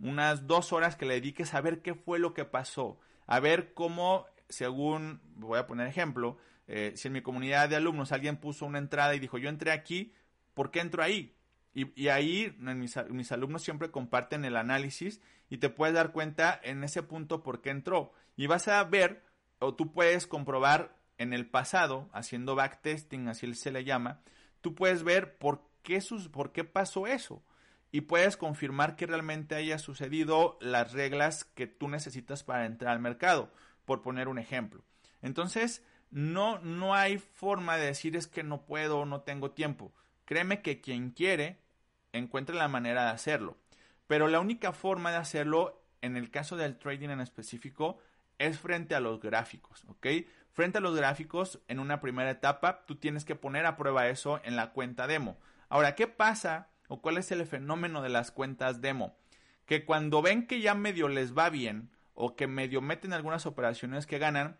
Unas 0.02 0.48
dos 0.48 0.72
horas 0.74 0.96
que 0.96 1.06
le 1.06 1.16
dediques 1.16 1.54
a 1.54 1.62
ver 1.62 1.82
qué 1.82 1.94
fue 1.94 2.20
lo 2.20 2.34
que 2.34 2.46
pasó, 2.46 3.00
a 3.28 3.40
ver 3.40 3.74
cómo, 3.74 4.26
según, 4.48 5.22
voy 5.36 5.60
a 5.60 5.68
poner 5.68 5.88
ejemplo, 5.88 6.38
eh, 6.68 6.94
si 6.96 7.08
en 7.08 7.14
mi 7.14 7.22
comunidad 7.22 7.68
de 7.68 7.76
alumnos 7.76 8.12
alguien 8.12 8.38
puso 8.38 8.66
una 8.66 8.78
entrada 8.78 9.16
y 9.16 9.20
dijo, 9.20 9.38
yo 9.38 9.50
entré 9.50 9.72
aquí, 9.72 10.14
¿por 10.54 10.72
qué 10.72 10.80
entro 10.80 11.04
ahí? 11.04 11.36
Y, 11.74 12.08
ahí 12.10 12.56
mis, 12.60 12.96
mis, 13.10 13.32
alumnos 13.32 13.64
siempre 13.64 13.92
comparten 13.92 14.44
el 14.44 14.58
análisis 14.58 15.22
y 15.50 15.58
te 15.58 15.70
puedes 15.70 15.96
dar 15.96 16.12
cuenta 16.12 16.60
en 16.64 16.84
ese 16.84 17.04
punto 17.04 17.44
por 17.44 17.62
qué 17.62 17.70
entró. 17.70 18.12
Y 18.36 18.48
vas 18.48 18.68
a 18.68 18.84
ver, 18.84 19.24
o 19.60 19.76
tú 19.76 19.92
puedes 19.92 20.28
comprobar 20.28 20.96
en 21.18 21.34
el 21.34 21.48
pasado, 21.48 22.10
haciendo 22.12 22.56
backtesting, 22.56 23.28
así 23.28 23.54
se 23.54 23.72
le 23.72 23.84
llama, 23.84 24.22
tú 24.62 24.76
puedes 24.76 25.04
ver 25.04 25.38
por 25.38 25.64
qué, 25.84 26.02
sus, 26.02 26.30
por 26.30 26.52
qué 26.52 26.64
pasó 26.64 27.08
eso. 27.08 27.44
Y 27.92 28.02
puedes 28.02 28.38
confirmar 28.38 28.96
que 28.96 29.08
realmente 29.08 29.56
haya 29.56 29.80
sucedido 29.80 30.58
las 30.62 30.94
reglas 30.94 31.44
que 31.44 31.68
tú 31.68 31.88
necesitas 31.88 32.44
para 32.44 32.66
entrar 32.66 32.94
al 32.94 33.00
mercado, 33.00 33.52
por 33.86 34.02
poner 34.02 34.28
un 34.28 34.38
ejemplo. 34.38 34.84
Entonces, 35.22 35.84
no, 36.12 36.60
no 36.60 36.96
hay 36.96 37.18
forma 37.18 37.78
de 37.78 37.88
decir 37.88 38.16
es 38.16 38.28
que 38.28 38.44
no 38.44 38.66
puedo, 38.66 39.06
no 39.06 39.22
tengo 39.22 39.52
tiempo. 39.52 39.92
Créeme 40.26 40.62
que 40.62 40.82
quien 40.82 41.12
quiere 41.12 41.60
encuentra 42.14 42.56
la 42.56 42.68
manera 42.68 43.06
de 43.06 43.12
hacerlo. 43.12 43.58
Pero 44.08 44.28
la 44.28 44.40
única 44.40 44.72
forma 44.74 45.12
de 45.12 45.18
hacerlo, 45.18 45.84
en 46.02 46.18
el 46.18 46.32
caso 46.32 46.58
del 46.58 46.78
trading 46.78 47.10
en 47.10 47.22
específico, 47.22 48.00
es 48.40 48.58
frente 48.58 48.96
a 48.96 49.00
los 49.00 49.20
gráficos, 49.20 49.86
¿ok? 49.88 50.08
Frente 50.52 50.80
a 50.80 50.82
los 50.82 50.96
gráficos, 50.96 51.60
en 51.68 51.80
una 51.80 52.02
primera 52.02 52.32
etapa, 52.32 52.86
tú 52.86 52.96
tienes 52.96 53.26
que 53.26 53.36
poner 53.36 53.66
a 53.66 53.76
prueba 53.76 54.08
eso 54.08 54.40
en 54.44 54.56
la 54.56 54.72
cuenta 54.72 55.08
demo. 55.08 55.38
Ahora, 55.68 55.94
¿qué 55.94 56.08
pasa 56.08 56.70
o 56.90 57.02
cuál 57.02 57.18
es 57.18 57.32
el 57.32 57.46
fenómeno 57.46 58.02
de 58.02 58.10
las 58.10 58.32
cuentas 58.32 58.82
demo? 58.82 59.16
Que 59.66 59.86
cuando 59.86 60.22
ven 60.22 60.46
que 60.46 60.60
ya 60.60 60.74
medio 60.74 61.08
les 61.08 61.38
va 61.38 61.50
bien 61.50 61.90
o 62.14 62.36
que 62.36 62.48
medio 62.48 62.82
meten 62.82 63.14
algunas 63.14 63.46
operaciones 63.46 64.06
que 64.06 64.20
ganan, 64.20 64.58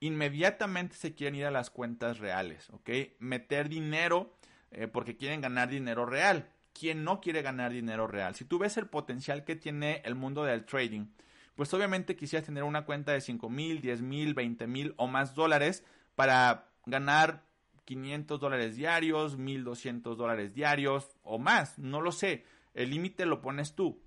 inmediatamente 0.00 0.96
se 0.96 1.14
quieren 1.14 1.36
ir 1.36 1.46
a 1.46 1.50
las 1.50 1.70
cuentas 1.70 2.18
reales, 2.18 2.68
¿ok? 2.70 2.90
Meter 3.20 3.70
dinero 3.70 4.36
eh, 4.70 4.88
porque 4.88 5.16
quieren 5.16 5.40
ganar 5.40 5.70
dinero 5.70 6.04
real. 6.04 6.50
¿Quién 6.74 7.02
no 7.02 7.20
quiere 7.20 7.42
ganar 7.42 7.72
dinero 7.72 8.06
real? 8.06 8.34
Si 8.34 8.44
tú 8.44 8.58
ves 8.58 8.76
el 8.76 8.86
potencial 8.86 9.44
que 9.44 9.56
tiene 9.56 10.02
el 10.04 10.14
mundo 10.14 10.44
del 10.44 10.64
trading, 10.64 11.06
pues 11.54 11.72
obviamente 11.74 12.14
quisieras 12.14 12.46
tener 12.46 12.62
una 12.62 12.84
cuenta 12.84 13.12
de 13.12 13.20
5 13.20 13.48
mil, 13.50 13.80
10 13.80 14.02
mil, 14.02 14.34
20 14.34 14.66
mil 14.66 14.94
o 14.96 15.08
más 15.08 15.34
dólares 15.34 15.84
para 16.14 16.68
ganar 16.86 17.47
500 17.88 18.38
dólares 18.38 18.76
diarios, 18.76 19.38
1200 19.38 20.18
dólares 20.18 20.52
diarios 20.52 21.16
o 21.22 21.38
más, 21.38 21.78
no 21.78 22.02
lo 22.02 22.12
sé, 22.12 22.44
el 22.74 22.90
límite 22.90 23.24
lo 23.24 23.40
pones 23.40 23.74
tú. 23.74 24.02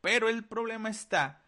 Pero 0.00 0.28
el 0.28 0.44
problema 0.44 0.90
está 0.90 1.42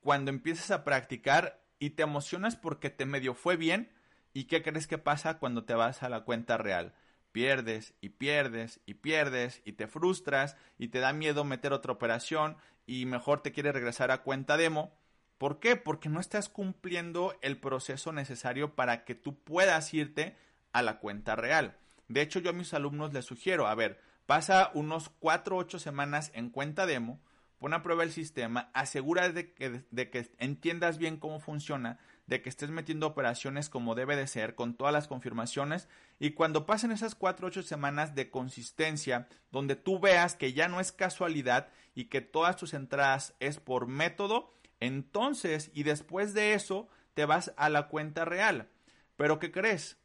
cuando 0.00 0.30
empiezas 0.30 0.70
a 0.70 0.84
practicar 0.84 1.62
y 1.78 1.90
te 1.90 2.04
emocionas 2.04 2.56
porque 2.56 2.88
te 2.88 3.04
medio 3.04 3.34
fue 3.34 3.58
bien 3.58 3.92
y 4.32 4.44
qué 4.44 4.62
crees 4.62 4.86
que 4.86 4.96
pasa 4.96 5.38
cuando 5.38 5.64
te 5.64 5.74
vas 5.74 6.02
a 6.02 6.08
la 6.08 6.24
cuenta 6.24 6.56
real 6.56 6.94
pierdes 7.32 7.92
y 8.00 8.08
pierdes 8.08 8.80
y 8.86 8.94
pierdes 8.94 9.60
y 9.66 9.72
te 9.72 9.88
frustras 9.88 10.56
y 10.78 10.88
te 10.88 11.00
da 11.00 11.12
miedo 11.12 11.44
meter 11.44 11.74
otra 11.74 11.92
operación 11.92 12.56
y 12.86 13.04
mejor 13.04 13.42
te 13.42 13.52
quieres 13.52 13.74
regresar 13.74 14.10
a 14.10 14.22
cuenta 14.22 14.56
demo. 14.56 14.96
¿Por 15.36 15.60
qué? 15.60 15.76
Porque 15.76 16.08
no 16.08 16.18
estás 16.18 16.48
cumpliendo 16.48 17.36
el 17.42 17.58
proceso 17.58 18.10
necesario 18.10 18.74
para 18.74 19.04
que 19.04 19.14
tú 19.14 19.38
puedas 19.38 19.92
irte 19.92 20.34
a 20.72 20.82
la 20.82 20.98
cuenta 20.98 21.36
real. 21.36 21.76
De 22.08 22.22
hecho, 22.22 22.40
yo 22.40 22.50
a 22.50 22.54
mis 22.54 22.74
alumnos 22.74 23.12
les 23.12 23.24
sugiero, 23.24 23.66
a 23.66 23.74
ver, 23.74 24.00
pasa 24.26 24.70
unos 24.74 25.10
4 25.20 25.56
o 25.56 25.58
8 25.60 25.78
semanas 25.78 26.30
en 26.34 26.50
cuenta 26.50 26.86
demo, 26.86 27.20
pon 27.58 27.74
a 27.74 27.82
prueba 27.82 28.02
el 28.02 28.12
sistema, 28.12 28.70
asegura 28.72 29.28
de 29.30 29.52
que, 29.52 29.84
de 29.90 30.10
que 30.10 30.30
entiendas 30.38 30.98
bien 30.98 31.16
cómo 31.16 31.40
funciona, 31.40 31.98
de 32.26 32.42
que 32.42 32.48
estés 32.48 32.70
metiendo 32.70 33.06
operaciones 33.06 33.68
como 33.68 33.94
debe 33.94 34.16
de 34.16 34.26
ser, 34.26 34.54
con 34.54 34.74
todas 34.74 34.92
las 34.92 35.08
confirmaciones, 35.08 35.88
y 36.18 36.30
cuando 36.32 36.66
pasen 36.66 36.92
esas 36.92 37.14
4 37.14 37.46
o 37.46 37.48
8 37.48 37.62
semanas 37.62 38.14
de 38.14 38.30
consistencia, 38.30 39.28
donde 39.50 39.76
tú 39.76 39.98
veas 39.98 40.34
que 40.34 40.52
ya 40.52 40.68
no 40.68 40.80
es 40.80 40.92
casualidad 40.92 41.68
y 41.94 42.04
que 42.04 42.20
todas 42.20 42.56
tus 42.56 42.74
entradas 42.74 43.34
es 43.40 43.58
por 43.58 43.86
método, 43.86 44.54
entonces 44.80 45.70
y 45.74 45.82
después 45.82 46.34
de 46.34 46.54
eso 46.54 46.88
te 47.14 47.24
vas 47.24 47.52
a 47.56 47.68
la 47.68 47.88
cuenta 47.88 48.24
real. 48.24 48.68
Pero 49.16 49.38
¿qué 49.38 49.50
crees? 49.50 49.98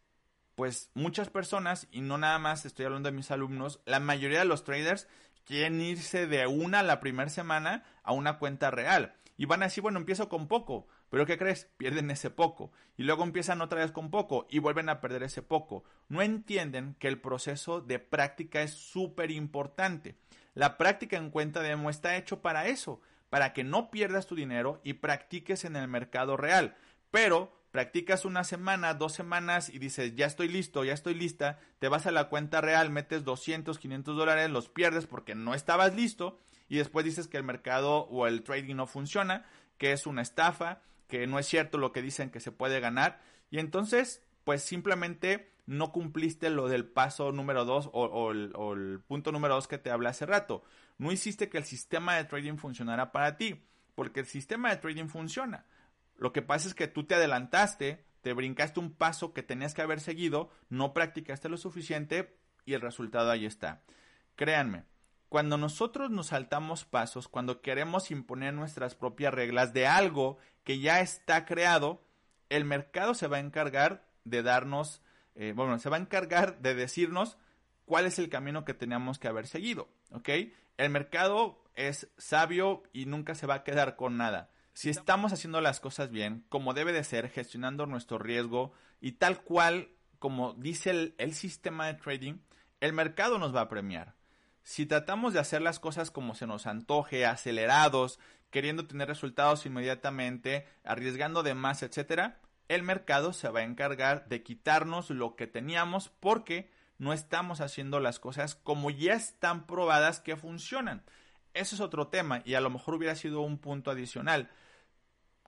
Pues 0.56 0.92
muchas 0.94 1.30
personas, 1.30 1.88
y 1.92 2.02
no 2.02 2.18
nada 2.18 2.38
más 2.38 2.66
estoy 2.66 2.86
hablando 2.86 3.10
de 3.10 3.16
mis 3.16 3.32
alumnos, 3.32 3.82
la 3.86 4.00
mayoría 4.00 4.40
de 4.40 4.46
los 4.46 4.64
traders 4.64 5.08
quieren 5.46 5.82
irse 5.82 6.28
de 6.28 6.46
una 6.48 6.80
a 6.80 6.84
la 6.84 7.00
primera 7.00 7.30
semana 7.30 7.84
a 8.04 8.14
una 8.14 8.38
cuenta 8.38 8.72
real. 8.72 9.16
Y 9.36 9.46
van 9.46 9.64
a 9.64 9.66
decir, 9.66 9.82
bueno, 9.82 10.00
empiezo 10.00 10.30
con 10.30 10.48
poco. 10.48 10.88
Pero 11.10 11.26
¿qué 11.26 11.38
crees? 11.38 11.66
Pierden 11.78 12.12
ese 12.12 12.30
poco. 12.30 12.72
Y 12.98 13.04
luego 13.04 13.24
empiezan 13.24 13.62
otra 13.62 13.80
vez 13.80 13.92
con 13.92 14.12
poco 14.12 14.48
y 14.50 14.60
vuelven 14.60 14.90
a 14.90 15.02
perder 15.02 15.24
ese 15.24 15.42
poco. 15.42 15.84
No 16.08 16.22
entienden 16.22 16.96
que 17.00 17.08
el 17.08 17.20
proceso 17.20 17.82
de 17.82 18.00
práctica 18.00 18.62
es 18.62 18.72
súper 18.72 19.32
importante. 19.32 20.16
La 20.54 20.78
práctica 20.78 21.18
en 21.18 21.32
cuenta 21.32 21.62
demo 21.62 21.90
está 21.90 22.16
hecho 22.16 22.42
para 22.42 22.68
eso, 22.68 23.02
para 23.30 23.54
que 23.54 23.64
no 23.64 23.90
pierdas 23.90 24.28
tu 24.28 24.36
dinero 24.36 24.82
y 24.84 24.94
practiques 24.94 25.66
en 25.66 25.76
el 25.76 25.88
mercado 25.88 26.38
real. 26.38 26.76
Pero 27.10 27.63
practicas 27.74 28.24
una 28.24 28.44
semana, 28.44 28.94
dos 28.94 29.14
semanas 29.14 29.70
y 29.70 29.80
dices, 29.80 30.14
ya 30.16 30.28
estoy 30.28 30.48
listo, 30.48 30.84
ya 30.84 30.94
estoy 30.94 31.16
lista, 31.16 31.58
te 31.80 31.88
vas 31.88 32.06
a 32.06 32.12
la 32.12 32.30
cuenta 32.30 32.62
real, 32.62 32.92
metes 32.92 33.24
200, 33.24 33.80
500 33.80 34.16
dólares, 34.16 34.52
los 34.52 34.70
pierdes 34.70 35.08
porque 35.08 35.34
no 35.34 35.56
estabas 35.56 35.96
listo 35.96 36.40
y 36.70 36.78
después 36.78 37.04
dices 37.04 37.28
que 37.28 37.38
el 37.38 37.44
mercado 37.44 38.02
o 38.02 38.28
el 38.28 38.44
trading 38.44 38.76
no 38.76 38.86
funciona, 38.86 39.48
que 39.80 39.92
es 39.92 40.06
una 40.06 40.22
estafa, 40.22 40.84
que 41.08 41.26
no 41.26 41.40
es 41.40 41.48
cierto 41.48 41.80
lo 41.80 41.92
que 41.92 42.04
dicen 42.04 42.30
que 42.30 42.40
se 42.40 42.52
puede 42.52 42.80
ganar 42.80 43.20
y 43.50 43.58
entonces 43.58 44.22
pues 44.44 44.62
simplemente 44.62 45.52
no 45.66 45.92
cumpliste 45.92 46.52
lo 46.52 46.70
del 46.70 46.86
paso 46.86 47.32
número 47.32 47.66
2 47.66 47.90
o, 47.92 48.30
el, 48.30 49.00
punto 49.08 49.32
número 49.32 49.56
2 49.56 49.68
que 49.68 49.80
te 49.80 49.90
hablé 49.90 50.10
hace 50.10 50.28
rato. 50.28 50.64
No 51.00 51.12
hiciste 51.12 51.50
que 51.50 51.58
el 51.58 51.64
sistema 51.64 52.18
de 52.18 52.26
trading 52.26 52.58
funcionara 52.58 53.12
para 53.12 53.36
ti, 53.36 53.66
porque 53.96 54.20
el 54.20 54.28
sistema 54.28 54.70
de 54.70 54.76
trading 54.76 55.08
funciona. 55.08 55.66
Lo 56.18 56.34
que 56.34 56.42
pasa 56.42 56.68
es 56.68 56.76
que 56.76 56.88
tú 56.88 57.06
te 57.06 57.16
adelantaste, 57.16 58.06
te 58.22 58.34
brincaste 58.34 58.80
un 58.80 58.94
paso 58.94 59.34
que 59.34 59.44
tenías 59.44 59.74
que 59.74 59.82
haber 59.82 60.00
seguido, 60.00 60.50
no 60.70 60.94
practicaste 60.94 61.50
lo 61.50 61.58
suficiente 61.58 62.38
y 62.66 62.74
el 62.74 62.82
resultado 62.82 63.32
ahí 63.32 63.46
está. 63.46 63.84
Créanme, 64.36 64.86
cuando 65.30 65.58
nosotros 65.58 66.10
nos 66.12 66.28
saltamos 66.28 66.86
pasos, 66.86 67.28
cuando 67.28 67.62
queremos 67.62 68.12
imponer 68.12 68.54
nuestras 68.54 68.96
propias 68.96 69.34
reglas 69.34 69.74
de 69.74 69.88
algo 69.88 70.38
que 70.64 70.80
ya 70.80 71.02
está 71.02 71.46
creado, 71.46 72.06
el 72.50 72.66
mercado 72.66 73.14
se 73.14 73.28
va 73.28 73.38
a 73.38 73.42
encargar 73.42 74.08
de 74.24 74.44
darnos 74.44 75.02
eh, 75.36 75.54
bueno, 75.56 75.80
se 75.80 75.90
va 75.90 75.98
a 75.98 76.00
encargar 76.02 76.60
de 76.60 76.76
decirnos 76.76 77.38
cuál 77.86 78.06
es 78.06 78.20
el 78.20 78.30
camino 78.30 78.66
que 78.66 78.74
teníamos 78.74 79.20
que 79.20 79.28
haber 79.28 79.48
seguido, 79.48 79.90
¿ok? 80.12 80.30
El 80.78 80.90
mercado 80.90 81.64
es 81.76 82.10
sabio 82.18 82.84
y 82.94 83.06
nunca 83.06 83.36
se 83.36 83.48
va 83.48 83.56
a 83.56 83.64
quedar 83.64 83.96
con 83.96 84.18
nada. 84.18 84.52
Si 84.74 84.90
estamos 84.90 85.34
haciendo 85.34 85.62
las 85.62 85.80
cosas 85.80 86.10
bien, 86.10 86.46
como 86.50 86.74
debe 86.74 86.94
de 86.94 87.04
ser, 87.04 87.30
gestionando 87.30 87.86
nuestro 87.86 88.18
riesgo 88.18 88.74
y 89.00 89.14
tal 89.14 89.42
cual 89.42 89.90
como 90.24 90.54
dice 90.54 91.14
el, 91.18 91.34
sistema 91.34 91.88
de 91.88 91.96
trading, 91.96 92.36
el 92.80 92.94
mercado 92.94 93.40
nos 93.40 93.54
va 93.54 93.60
a 93.60 93.68
premiar. 93.68 94.16
Si 94.62 94.86
tratamos 94.86 95.34
de 95.34 95.42
hacer 95.42 95.62
las 95.62 95.82
cosas 95.82 96.12
como 96.12 96.34
se 96.34 96.48
nos 96.48 96.66
antoje, 96.66 97.26
acelerados, 97.26 98.20
queriendo 98.50 98.88
tener 98.88 99.10
resultados 99.10 99.66
inmediatamente, 99.66 100.66
arriesgando 100.86 101.44
de 101.44 101.56
más, 101.56 101.84
etcétera, 101.84 102.40
el 102.70 102.84
mercado 102.84 103.34
se 103.34 103.50
va 103.50 103.60
a 103.60 103.64
encargar 103.64 104.30
de 104.30 104.44
quitarnos 104.44 105.10
lo 105.10 105.36
que 105.36 105.46
teníamos 105.46 106.08
porque 106.22 106.72
no 106.98 107.12
estamos 107.12 107.60
haciendo 107.60 108.00
las 108.00 108.22
cosas 108.22 108.56
como 108.56 108.92
ya 108.92 109.16
están 109.16 109.68
probadas 109.68 110.22
que 110.22 110.38
funcionan. 110.38 111.04
Eso 111.54 111.76
es 111.76 111.82
otro 111.82 112.08
tema 112.08 112.42
y 112.46 112.54
a 112.54 112.62
lo 112.62 112.70
mejor 112.70 112.96
hubiera 112.96 113.16
sido 113.16 113.42
un 113.42 113.58
punto 113.58 113.92
adicional. 113.92 114.50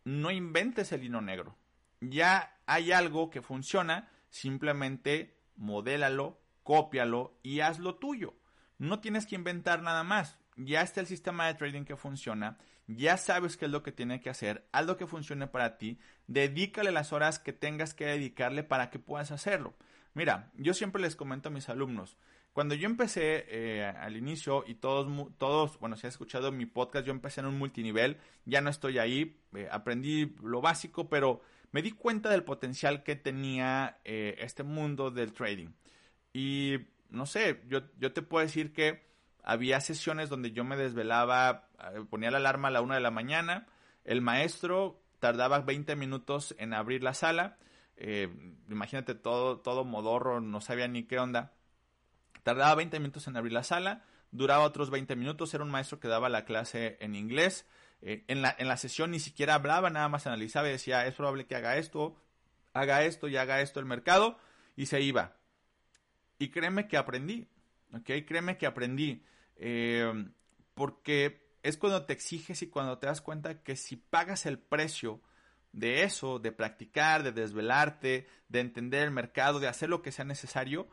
No 0.05 0.31
inventes 0.31 0.91
el 0.91 1.03
hilo 1.03 1.19
negro. 1.19 1.57
Ya 1.99 2.57
hay 2.65 2.91
algo 2.91 3.29
que 3.29 3.41
funciona, 3.41 4.09
simplemente 4.29 5.35
modélalo, 5.55 6.39
cópialo 6.63 7.37
y 7.43 7.59
hazlo 7.59 7.95
tuyo. 7.95 8.35
No 8.77 8.99
tienes 8.99 9.25
que 9.25 9.35
inventar 9.35 9.81
nada 9.81 10.03
más. 10.03 10.37
ya 10.57 10.81
está 10.81 11.01
el 11.01 11.07
sistema 11.07 11.47
de 11.47 11.55
trading 11.55 11.83
que 11.83 11.97
funciona, 11.97 12.57
ya 12.87 13.17
sabes 13.17 13.57
qué 13.57 13.65
es 13.65 13.71
lo 13.71 13.83
que 13.83 13.91
tiene 13.91 14.21
que 14.21 14.29
hacer, 14.29 14.67
haz 14.71 14.85
lo 14.85 14.95
que 14.95 15.05
funcione 15.07 15.47
para 15.47 15.77
ti, 15.77 15.99
dedícale 16.27 16.93
las 16.93 17.11
horas 17.11 17.39
que 17.39 17.51
tengas 17.51 17.93
que 17.93 18.05
dedicarle 18.05 18.63
para 18.63 18.89
que 18.89 18.99
puedas 18.99 19.31
hacerlo. 19.31 19.75
Mira, 20.13 20.51
yo 20.55 20.73
siempre 20.73 21.01
les 21.01 21.17
comento 21.17 21.49
a 21.49 21.51
mis 21.51 21.67
alumnos, 21.67 22.17
cuando 22.55 22.73
yo 22.73 22.85
empecé 22.85 23.45
eh, 23.49 23.83
al 23.83 24.15
inicio 24.15 24.63
y 24.65 24.75
todos, 24.75 25.11
todos, 25.37 25.77
bueno, 25.77 25.97
si 25.97 26.07
has 26.07 26.13
escuchado 26.13 26.53
mi 26.53 26.65
podcast, 26.65 27.05
yo 27.05 27.11
empecé 27.11 27.41
en 27.41 27.47
un 27.47 27.57
multinivel, 27.57 28.17
ya 28.45 28.61
no 28.61 28.69
estoy 28.69 28.97
ahí, 28.97 29.41
eh, 29.53 29.67
aprendí 29.69 30.33
lo 30.41 30.61
básico, 30.61 31.09
pero 31.09 31.41
me 31.73 31.81
di 31.81 31.91
cuenta 31.91 32.29
del 32.29 32.45
potencial 32.45 33.03
que 33.03 33.17
tenía 33.17 33.99
eh, 34.05 34.37
este 34.39 34.63
mundo 34.63 35.11
del 35.11 35.33
trading. 35.33 35.67
Y 36.31 36.77
no 37.09 37.25
sé, 37.25 37.61
yo, 37.67 37.81
yo 37.99 38.13
te 38.13 38.21
puedo 38.21 38.45
decir 38.45 38.71
que 38.71 39.05
había 39.43 39.81
sesiones 39.81 40.29
donde 40.29 40.53
yo 40.53 40.63
me 40.63 40.77
desvelaba, 40.77 41.67
ponía 42.09 42.31
la 42.31 42.37
alarma 42.37 42.69
a 42.69 42.71
la 42.71 42.81
una 42.81 42.95
de 42.95 43.01
la 43.01 43.11
mañana, 43.11 43.67
el 44.05 44.21
maestro 44.21 45.03
tardaba 45.19 45.59
20 45.59 45.97
minutos 45.97 46.55
en 46.57 46.73
abrir 46.73 47.03
la 47.03 47.15
sala, 47.15 47.57
imagínate 48.69 49.13
todo, 49.13 49.59
todo 49.59 49.83
modorro, 49.83 50.39
no 50.39 50.61
sabía 50.61 50.87
ni 50.87 51.03
qué 51.03 51.19
onda 51.19 51.51
Tardaba 52.43 52.75
20 52.75 52.99
minutos 52.99 53.27
en 53.27 53.37
abrir 53.37 53.53
la 53.53 53.63
sala, 53.63 54.03
duraba 54.31 54.63
otros 54.63 54.89
20 54.89 55.15
minutos, 55.15 55.53
era 55.53 55.63
un 55.63 55.71
maestro 55.71 55.99
que 55.99 56.07
daba 56.07 56.29
la 56.29 56.45
clase 56.45 56.97
en 56.99 57.15
inglés. 57.15 57.65
Eh, 58.01 58.23
en, 58.27 58.41
la, 58.41 58.55
en 58.57 58.67
la 58.67 58.77
sesión 58.77 59.11
ni 59.11 59.19
siquiera 59.19 59.55
hablaba, 59.55 59.89
nada 59.89 60.09
más 60.09 60.27
analizaba 60.27 60.67
y 60.67 60.71
decía, 60.71 61.05
es 61.07 61.15
probable 61.15 61.47
que 61.47 61.55
haga 61.55 61.77
esto, 61.77 62.15
haga 62.73 63.03
esto 63.03 63.27
y 63.27 63.37
haga 63.37 63.61
esto 63.61 63.79
el 63.79 63.85
mercado, 63.85 64.37
y 64.75 64.85
se 64.87 65.01
iba. 65.01 65.37
Y 66.37 66.49
créeme 66.49 66.87
que 66.87 66.97
aprendí, 66.97 67.47
¿ok? 67.93 68.09
Créeme 68.27 68.57
que 68.57 68.65
aprendí, 68.65 69.23
eh, 69.55 70.11
porque 70.73 71.45
es 71.63 71.77
cuando 71.77 72.05
te 72.05 72.13
exiges 72.13 72.61
y 72.61 72.67
cuando 72.67 72.99
te 72.99 73.07
das 73.07 73.21
cuenta 73.21 73.63
que 73.63 73.75
si 73.75 73.95
pagas 73.95 74.45
el 74.45 74.59
precio 74.59 75.21
de 75.71 76.03
eso, 76.03 76.39
de 76.39 76.51
practicar, 76.51 77.23
de 77.23 77.31
desvelarte, 77.31 78.27
de 78.49 78.59
entender 78.59 79.03
el 79.03 79.11
mercado, 79.11 79.59
de 79.59 79.67
hacer 79.67 79.89
lo 79.89 80.01
que 80.01 80.11
sea 80.11 80.25
necesario, 80.25 80.87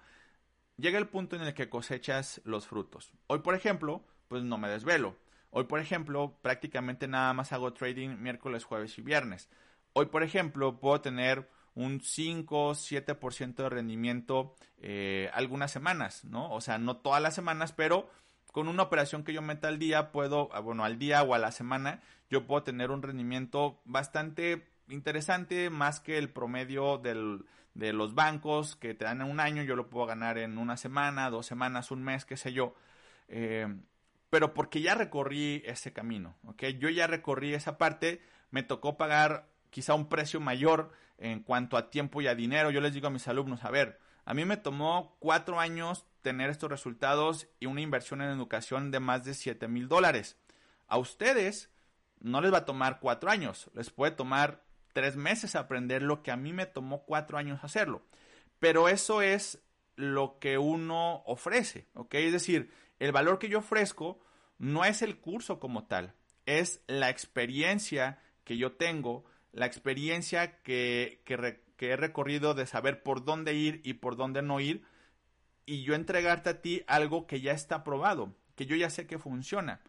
llega 0.83 0.99
el 0.99 1.09
punto 1.09 1.37
en 1.37 1.42
el 1.42 1.55
que 1.55 1.71
cosechas 1.71 2.42
los 2.45 2.66
frutos. 2.66 3.12
Hoy, 3.29 3.38
por 3.38 3.55
ejemplo, 3.55 4.05
pues 4.29 4.42
no 4.42 4.59
me 4.59 4.68
desvelo. 4.68 5.16
Hoy, 5.51 5.64
por 5.64 5.81
ejemplo, 5.81 6.37
prácticamente 6.42 7.07
nada 7.07 7.33
más 7.33 7.53
hago 7.53 7.73
trading 7.73 8.16
miércoles, 8.21 8.64
jueves 8.64 8.99
y 8.99 9.03
viernes. 9.03 9.49
Hoy, 9.92 10.07
por 10.07 10.25
ejemplo, 10.25 10.81
puedo 10.81 11.01
tener 11.01 11.49
un 11.75 12.01
5, 12.01 12.73
7% 12.73 13.55
de 13.55 13.68
rendimiento 13.68 14.55
eh, 14.79 15.31
algunas 15.35 15.71
semanas, 15.71 16.25
¿no? 16.25 16.51
O 16.53 16.61
sea, 16.61 16.79
no 16.79 16.97
todas 16.97 17.23
las 17.23 17.35
semanas, 17.35 17.73
pero 17.73 18.11
con 18.51 18.66
una 18.66 18.83
operación 18.83 19.23
que 19.23 19.33
yo 19.33 19.40
meta 19.40 19.68
al 19.68 19.79
día, 19.79 20.11
puedo, 20.11 20.49
ah, 20.53 20.61
bueno, 20.61 20.85
al 20.85 20.99
día 20.99 21.23
o 21.23 21.35
a 21.35 21.38
la 21.38 21.53
semana, 21.53 22.03
yo 22.29 22.47
puedo 22.47 22.64
tener 22.64 22.90
un 22.90 23.03
rendimiento 23.03 23.81
bastante 23.85 24.66
interesante, 24.88 25.71
más 25.71 26.01
que 26.01 26.18
el 26.18 26.29
promedio 26.29 26.99
del, 26.99 27.45
de 27.74 27.92
los 27.92 28.14
bancos 28.14 28.76
que 28.76 28.94
te 28.94 29.04
dan 29.04 29.20
en 29.20 29.30
un 29.30 29.40
año, 29.40 29.62
yo 29.62 29.76
lo 29.76 29.88
puedo 29.88 30.06
ganar 30.06 30.38
en 30.38 30.58
una 30.58 30.76
semana, 30.76 31.30
dos 31.30 31.46
semanas, 31.46 31.90
un 31.90 32.02
mes, 32.02 32.24
qué 32.24 32.37
sé 32.37 32.52
yo. 32.52 32.74
Eh, 33.28 33.66
pero 34.30 34.54
porque 34.54 34.80
ya 34.80 34.94
recorrí 34.94 35.62
ese 35.66 35.92
camino, 35.92 36.37
¿ok? 36.46 36.64
Yo 36.78 36.88
ya 36.88 37.06
recorrí 37.06 37.54
esa 37.54 37.78
parte, 37.78 38.22
me 38.50 38.62
tocó 38.62 38.96
pagar 38.96 39.48
quizá 39.70 39.94
un 39.94 40.08
precio 40.08 40.40
mayor 40.40 40.92
en 41.18 41.40
cuanto 41.40 41.76
a 41.76 41.90
tiempo 41.90 42.20
y 42.20 42.26
a 42.26 42.35
dinero. 42.35 42.70
Yo 42.70 42.80
les 42.80 42.94
digo 42.94 43.08
a 43.08 43.11
mis 43.11 43.28
alumnos, 43.28 43.64
a 43.64 43.70
ver, 43.70 44.00
a 44.24 44.35
mí 44.35 44.44
me 44.44 44.56
tomó 44.56 45.16
cuatro 45.18 45.61
años 45.61 46.06
tener 46.22 46.50
estos 46.50 46.70
resultados 46.70 47.48
y 47.61 47.66
una 47.66 47.80
inversión 47.80 48.22
en 48.22 48.30
educación 48.30 48.90
de 48.90 49.00
más 49.00 49.24
de 49.24 49.35
7 49.35 49.68
mil 49.68 49.88
dólares. 49.88 50.37
A 50.87 50.98
ustedes 50.98 51.70
no 52.20 52.40
les 52.40 52.52
va 52.52 52.58
a 52.58 52.64
tomar 52.64 53.00
cuatro 53.00 53.30
años, 53.30 53.70
les 53.74 53.90
puede 53.90 54.12
tomar 54.12 54.62
tres 54.92 55.16
meses 55.16 55.57
aprender 55.57 56.02
lo 56.02 56.22
que 56.22 56.31
a 56.31 56.37
mí 56.37 56.52
me 56.52 56.66
tomó 56.66 57.05
cuatro 57.05 57.38
años 57.38 57.64
hacerlo. 57.64 58.02
Pero 58.59 58.88
eso 58.88 59.22
es 59.22 59.62
lo 59.96 60.38
que 60.38 60.59
uno 60.59 61.22
ofrece, 61.26 61.88
¿ok? 61.94 62.14
Es 62.14 62.33
decir, 62.33 62.70
el 62.98 63.12
valor 63.12 63.38
que 63.38 63.48
yo 63.48 63.59
ofrezco 63.59 64.20
no 64.59 64.85
es 64.85 65.02
el 65.02 65.18
curso 65.18 65.59
como 65.59 65.87
tal, 65.87 66.14
es 66.46 66.83
la 66.87 67.11
experiencia 67.11 68.20
que 68.44 68.57
yo 68.57 68.72
tengo, 68.72 69.24
la 69.52 69.66
experiencia 69.66 70.62
que, 70.62 71.22
que, 71.24 71.57
he 71.90 71.96
recorrido 71.96 72.55
de 72.55 72.66
saber 72.66 73.02
por 73.02 73.24
dónde 73.24 73.55
ir 73.55 73.81
y 73.85 73.94
por 73.94 74.16
dónde 74.16 74.40
no 74.40 74.61
ir, 74.61 74.85
y 75.66 75.83
yo 75.83 75.94
entregarte 75.94 76.50
a 76.50 76.62
ti 76.62 76.85
algo 76.87 77.26
que 77.26 77.40
ya 77.40 77.52
está 77.52 77.83
probado, 77.83 78.35
que 78.55 78.66
yo 78.66 78.76
ya 78.76 78.88
sé 78.88 79.07
que 79.07 79.18
funciona. 79.18 79.81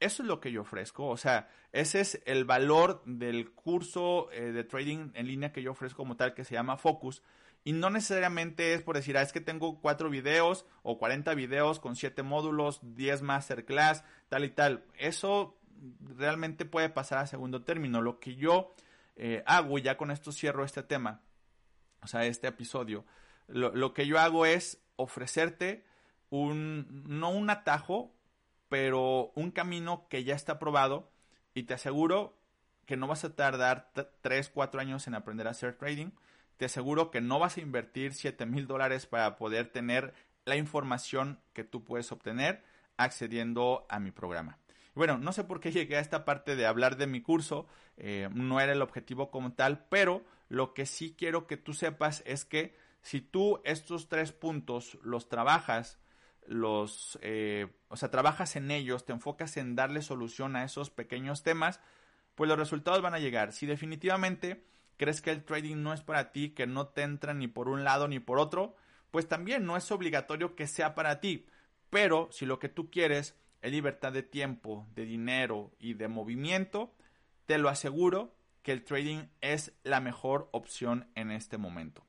Eso 0.00 0.22
es 0.22 0.28
lo 0.28 0.40
que 0.40 0.52
yo 0.52 0.62
ofrezco, 0.62 1.06
o 1.08 1.16
sea, 1.16 1.48
ese 1.72 2.00
es 2.00 2.20
el 2.26 2.44
valor 2.44 3.02
del 3.06 3.52
curso 3.52 4.30
eh, 4.32 4.52
de 4.52 4.64
trading 4.64 5.10
en 5.14 5.26
línea 5.26 5.52
que 5.52 5.62
yo 5.62 5.72
ofrezco 5.72 5.98
como 5.98 6.16
tal, 6.16 6.34
que 6.34 6.44
se 6.44 6.54
llama 6.54 6.76
Focus. 6.76 7.22
Y 7.66 7.72
no 7.72 7.88
necesariamente 7.88 8.74
es 8.74 8.82
por 8.82 8.96
decir, 8.96 9.16
ah, 9.16 9.22
es 9.22 9.32
que 9.32 9.40
tengo 9.40 9.80
cuatro 9.80 10.10
videos 10.10 10.66
o 10.82 10.98
40 10.98 11.34
videos 11.34 11.80
con 11.80 11.96
siete 11.96 12.22
módulos, 12.22 12.80
10 12.82 13.22
masterclass, 13.22 14.04
tal 14.28 14.44
y 14.44 14.50
tal. 14.50 14.84
Eso 14.98 15.58
realmente 16.00 16.66
puede 16.66 16.90
pasar 16.90 17.18
a 17.18 17.26
segundo 17.26 17.64
término. 17.64 18.02
Lo 18.02 18.20
que 18.20 18.36
yo 18.36 18.74
eh, 19.16 19.42
hago, 19.46 19.78
y 19.78 19.82
ya 19.82 19.96
con 19.96 20.10
esto 20.10 20.30
cierro 20.30 20.64
este 20.64 20.82
tema, 20.82 21.22
o 22.02 22.06
sea, 22.06 22.26
este 22.26 22.48
episodio, 22.48 23.06
lo, 23.46 23.74
lo 23.74 23.94
que 23.94 24.06
yo 24.06 24.18
hago 24.18 24.44
es 24.44 24.82
ofrecerte 24.96 25.84
un, 26.30 27.04
no 27.06 27.30
un 27.30 27.48
atajo, 27.48 28.12
pero 28.68 29.32
un 29.34 29.50
camino 29.50 30.06
que 30.08 30.24
ya 30.24 30.34
está 30.34 30.58
probado 30.58 31.10
y 31.54 31.64
te 31.64 31.74
aseguro 31.74 32.36
que 32.86 32.96
no 32.96 33.06
vas 33.06 33.24
a 33.24 33.34
tardar 33.34 33.92
3, 34.20 34.50
4 34.52 34.80
años 34.80 35.06
en 35.06 35.14
aprender 35.14 35.46
a 35.46 35.50
hacer 35.50 35.76
trading. 35.76 36.10
Te 36.56 36.66
aseguro 36.66 37.10
que 37.10 37.20
no 37.20 37.38
vas 37.38 37.56
a 37.56 37.60
invertir 37.60 38.14
7 38.14 38.46
mil 38.46 38.66
dólares 38.66 39.06
para 39.06 39.36
poder 39.36 39.70
tener 39.70 40.14
la 40.44 40.56
información 40.56 41.40
que 41.52 41.64
tú 41.64 41.84
puedes 41.84 42.12
obtener 42.12 42.62
accediendo 42.96 43.86
a 43.88 43.98
mi 43.98 44.10
programa. 44.10 44.58
Bueno, 44.94 45.18
no 45.18 45.32
sé 45.32 45.42
por 45.42 45.60
qué 45.60 45.72
llegué 45.72 45.96
a 45.96 46.00
esta 46.00 46.24
parte 46.24 46.54
de 46.54 46.66
hablar 46.66 46.96
de 46.96 47.08
mi 47.08 47.20
curso, 47.20 47.66
eh, 47.96 48.28
no 48.32 48.60
era 48.60 48.72
el 48.72 48.82
objetivo 48.82 49.30
como 49.30 49.52
tal, 49.52 49.86
pero 49.88 50.22
lo 50.48 50.72
que 50.72 50.86
sí 50.86 51.16
quiero 51.18 51.46
que 51.46 51.56
tú 51.56 51.72
sepas 51.72 52.22
es 52.26 52.44
que 52.44 52.76
si 53.02 53.20
tú 53.20 53.60
estos 53.64 54.08
tres 54.08 54.32
puntos 54.32 54.98
los 55.02 55.28
trabajas 55.28 55.98
los, 56.46 57.18
eh, 57.22 57.68
o 57.88 57.96
sea, 57.96 58.10
trabajas 58.10 58.56
en 58.56 58.70
ellos, 58.70 59.04
te 59.04 59.12
enfocas 59.12 59.56
en 59.56 59.74
darle 59.74 60.02
solución 60.02 60.56
a 60.56 60.64
esos 60.64 60.90
pequeños 60.90 61.42
temas, 61.42 61.80
pues 62.34 62.48
los 62.48 62.58
resultados 62.58 63.02
van 63.02 63.14
a 63.14 63.18
llegar. 63.18 63.52
Si 63.52 63.66
definitivamente 63.66 64.64
crees 64.96 65.20
que 65.20 65.30
el 65.30 65.44
trading 65.44 65.82
no 65.82 65.92
es 65.92 66.02
para 66.02 66.32
ti, 66.32 66.50
que 66.50 66.66
no 66.66 66.88
te 66.88 67.02
entra 67.02 67.34
ni 67.34 67.48
por 67.48 67.68
un 67.68 67.84
lado 67.84 68.08
ni 68.08 68.18
por 68.18 68.38
otro, 68.38 68.76
pues 69.10 69.28
también 69.28 69.64
no 69.64 69.76
es 69.76 69.90
obligatorio 69.90 70.56
que 70.56 70.66
sea 70.66 70.94
para 70.94 71.20
ti. 71.20 71.46
Pero 71.90 72.28
si 72.32 72.46
lo 72.46 72.58
que 72.58 72.68
tú 72.68 72.90
quieres 72.90 73.36
es 73.62 73.72
libertad 73.72 74.12
de 74.12 74.22
tiempo, 74.22 74.86
de 74.94 75.04
dinero 75.04 75.72
y 75.78 75.94
de 75.94 76.08
movimiento, 76.08 76.92
te 77.46 77.58
lo 77.58 77.68
aseguro 77.68 78.34
que 78.62 78.72
el 78.72 78.82
trading 78.82 79.26
es 79.40 79.72
la 79.84 80.00
mejor 80.00 80.48
opción 80.52 81.08
en 81.14 81.30
este 81.30 81.58
momento. 81.58 82.04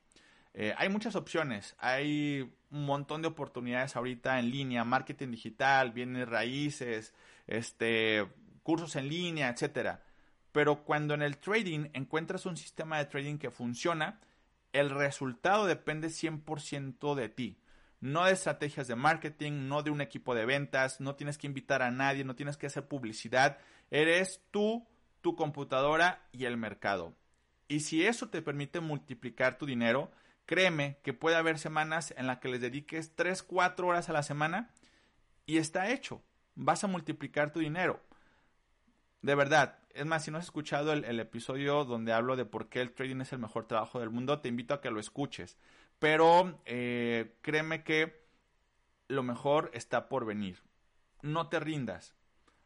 Eh, 0.57 0.73
hay 0.77 0.87
muchas 0.87 1.17
opciones, 1.17 1.75
hay 1.79 2.49
un 2.71 2.85
montón 2.85 3.21
de 3.21 3.27
oportunidades 3.27 3.97
ahorita 3.97 4.39
en 4.39 4.51
línea, 4.51 4.85
marketing 4.85 5.31
digital, 5.31 5.91
bienes 5.91 6.29
raíces, 6.29 7.13
este, 7.45 8.25
cursos 8.63 8.95
en 8.95 9.09
línea, 9.09 9.49
etcétera. 9.49 10.01
Pero 10.53 10.85
cuando 10.85 11.13
en 11.13 11.23
el 11.23 11.39
trading 11.39 11.89
encuentras 11.91 12.45
un 12.45 12.55
sistema 12.55 12.97
de 12.97 13.05
trading 13.05 13.37
que 13.37 13.51
funciona, 13.51 14.21
el 14.71 14.91
resultado 14.91 15.65
depende 15.65 16.07
100% 16.07 17.15
de 17.15 17.27
ti. 17.27 17.59
No 17.99 18.23
de 18.23 18.31
estrategias 18.31 18.87
de 18.87 18.95
marketing, 18.95 19.67
no 19.67 19.83
de 19.83 19.91
un 19.91 19.99
equipo 19.99 20.35
de 20.35 20.45
ventas, 20.45 21.01
no 21.01 21.15
tienes 21.15 21.37
que 21.37 21.47
invitar 21.47 21.81
a 21.81 21.91
nadie, 21.91 22.23
no 22.23 22.37
tienes 22.37 22.55
que 22.55 22.67
hacer 22.67 22.87
publicidad. 22.87 23.57
Eres 23.91 24.41
tú, 24.51 24.87
tu 25.19 25.35
computadora 25.35 26.25
y 26.31 26.45
el 26.45 26.55
mercado. 26.55 27.13
Y 27.67 27.81
si 27.81 28.05
eso 28.05 28.29
te 28.29 28.41
permite 28.41 28.79
multiplicar 28.79 29.57
tu 29.57 29.65
dinero, 29.65 30.11
Créeme 30.45 30.97
que 31.03 31.13
puede 31.13 31.35
haber 31.35 31.57
semanas 31.57 32.13
en 32.17 32.27
las 32.27 32.37
que 32.37 32.49
les 32.49 32.61
dediques 32.61 33.15
3, 33.15 33.41
4 33.43 33.87
horas 33.87 34.09
a 34.09 34.13
la 34.13 34.23
semana 34.23 34.69
y 35.45 35.57
está 35.57 35.89
hecho. 35.89 36.21
Vas 36.55 36.83
a 36.83 36.87
multiplicar 36.87 37.51
tu 37.51 37.59
dinero. 37.59 37.99
De 39.21 39.35
verdad. 39.35 39.79
Es 39.93 40.05
más, 40.05 40.25
si 40.25 40.31
no 40.31 40.37
has 40.37 40.43
escuchado 40.43 40.91
el, 40.91 41.19
episodio 41.21 41.85
donde 41.85 42.11
hablo 42.11 42.35
de 42.35 42.43
por 42.43 42.67
qué 42.67 42.81
el 42.81 42.91
trading 42.91 43.21
es 43.21 43.31
el 43.31 43.39
mejor 43.39 43.65
trabajo 43.65 43.99
del 43.99 44.09
mundo, 44.09 44.39
te 44.39 44.49
invito 44.49 44.73
a 44.73 44.81
que 44.81 44.91
lo 44.91 44.99
escuches. 44.99 45.57
Pero 45.99 46.59
eh, 46.65 47.33
créeme 47.41 47.83
que 47.83 48.25
lo 49.07 49.23
mejor 49.23 49.71
está 49.73 50.09
por 50.09 50.25
venir. 50.25 50.61
No 51.21 51.47
te 51.47 51.61
rindas. 51.61 52.13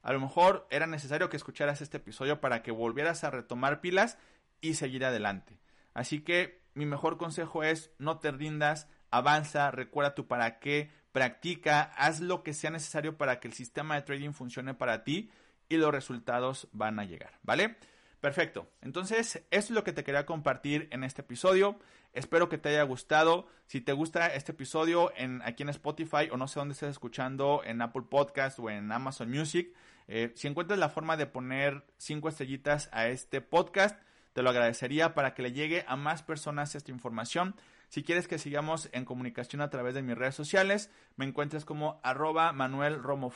A 0.02 0.12
lo 0.12 0.20
mejor 0.20 0.68
era 0.72 0.88
necesario 0.88 1.30
que 1.30 1.38
escucharas 1.38 1.82
este 1.82 1.98
episodio 1.98 2.42
para 2.42 2.64
que 2.64 2.72
volvieras 2.72 3.24
a 3.24 3.30
retomar 3.30 3.80
pilas 3.80 4.18
y 4.60 4.74
seguir 4.74 5.06
adelante. 5.06 5.60
Así 5.94 6.22
que 6.22 6.59
mi 6.74 6.86
mejor 6.86 7.18
consejo 7.18 7.64
es 7.64 7.92
no 7.98 8.20
te 8.20 8.32
rindas, 8.32 8.88
avanza, 9.12 9.72
recuerda 9.72 10.16
tu 10.16 10.28
para 10.28 10.60
qué, 10.60 10.92
practica, 11.12 11.82
haz 11.98 12.20
lo 12.20 12.44
que 12.44 12.54
sea 12.54 12.70
necesario 12.70 13.18
para 13.18 13.40
que 13.40 13.48
el 13.48 13.54
sistema 13.54 13.96
de 13.96 14.04
trading 14.04 14.32
funcione 14.32 14.74
para 14.74 15.04
ti 15.04 15.32
y 15.68 15.78
los 15.78 15.92
resultados 15.92 16.68
van 16.72 17.00
a 17.00 17.06
llegar, 17.06 17.40
¿vale? 17.44 17.78
Perfecto. 18.20 18.70
Entonces, 18.82 19.36
eso 19.36 19.44
es 19.52 19.70
lo 19.70 19.84
que 19.84 19.94
te 19.94 20.04
quería 20.04 20.26
compartir 20.26 20.90
en 20.92 21.04
este 21.04 21.22
episodio. 21.22 21.80
Espero 22.12 22.50
que 22.50 22.58
te 22.58 22.70
haya 22.70 22.84
gustado. 22.84 23.48
Si 23.66 23.80
te 23.80 23.94
gusta 23.94 24.28
este 24.28 24.52
episodio 24.52 25.14
en, 25.16 25.42
aquí 25.44 25.64
en 25.64 25.70
Spotify 25.70 26.30
o 26.32 26.36
no 26.36 26.48
sé 26.48 26.60
dónde 26.60 26.74
estés 26.74 26.90
escuchando, 26.90 27.62
en 27.64 27.82
Apple 27.82 28.04
Podcast 28.10 28.60
o 28.60 28.70
en 28.70 28.92
Amazon 28.92 29.30
Music, 29.30 29.74
eh, 30.08 30.34
si 30.36 30.48
encuentras 30.48 30.80
la 30.80 30.90
forma 30.90 31.16
de 31.16 31.28
poner 31.28 31.86
cinco 31.98 32.28
estrellitas 32.28 32.90
a 32.92 33.08
este 33.08 33.42
podcast, 33.42 33.98
te 34.40 34.44
lo 34.44 34.52
agradecería 34.52 35.14
para 35.16 35.34
que 35.34 35.42
le 35.42 35.52
llegue 35.52 35.84
a 35.86 35.98
más 35.98 36.24
personas 36.24 36.74
esta 36.74 36.92
información. 36.92 37.56
Si 37.90 38.04
quieres 38.04 38.30
que 38.30 38.40
sigamos 38.40 38.88
en 38.94 39.04
comunicación 39.04 39.62
a 39.62 39.70
través 39.70 39.96
de 39.96 40.02
mis 40.02 40.18
redes 40.18 40.34
sociales, 40.34 40.90
me 41.18 41.26
encuentras 41.26 41.66
como 41.66 42.00
arroba 42.04 42.54
Manuel 42.54 43.04
Romo 43.04 43.34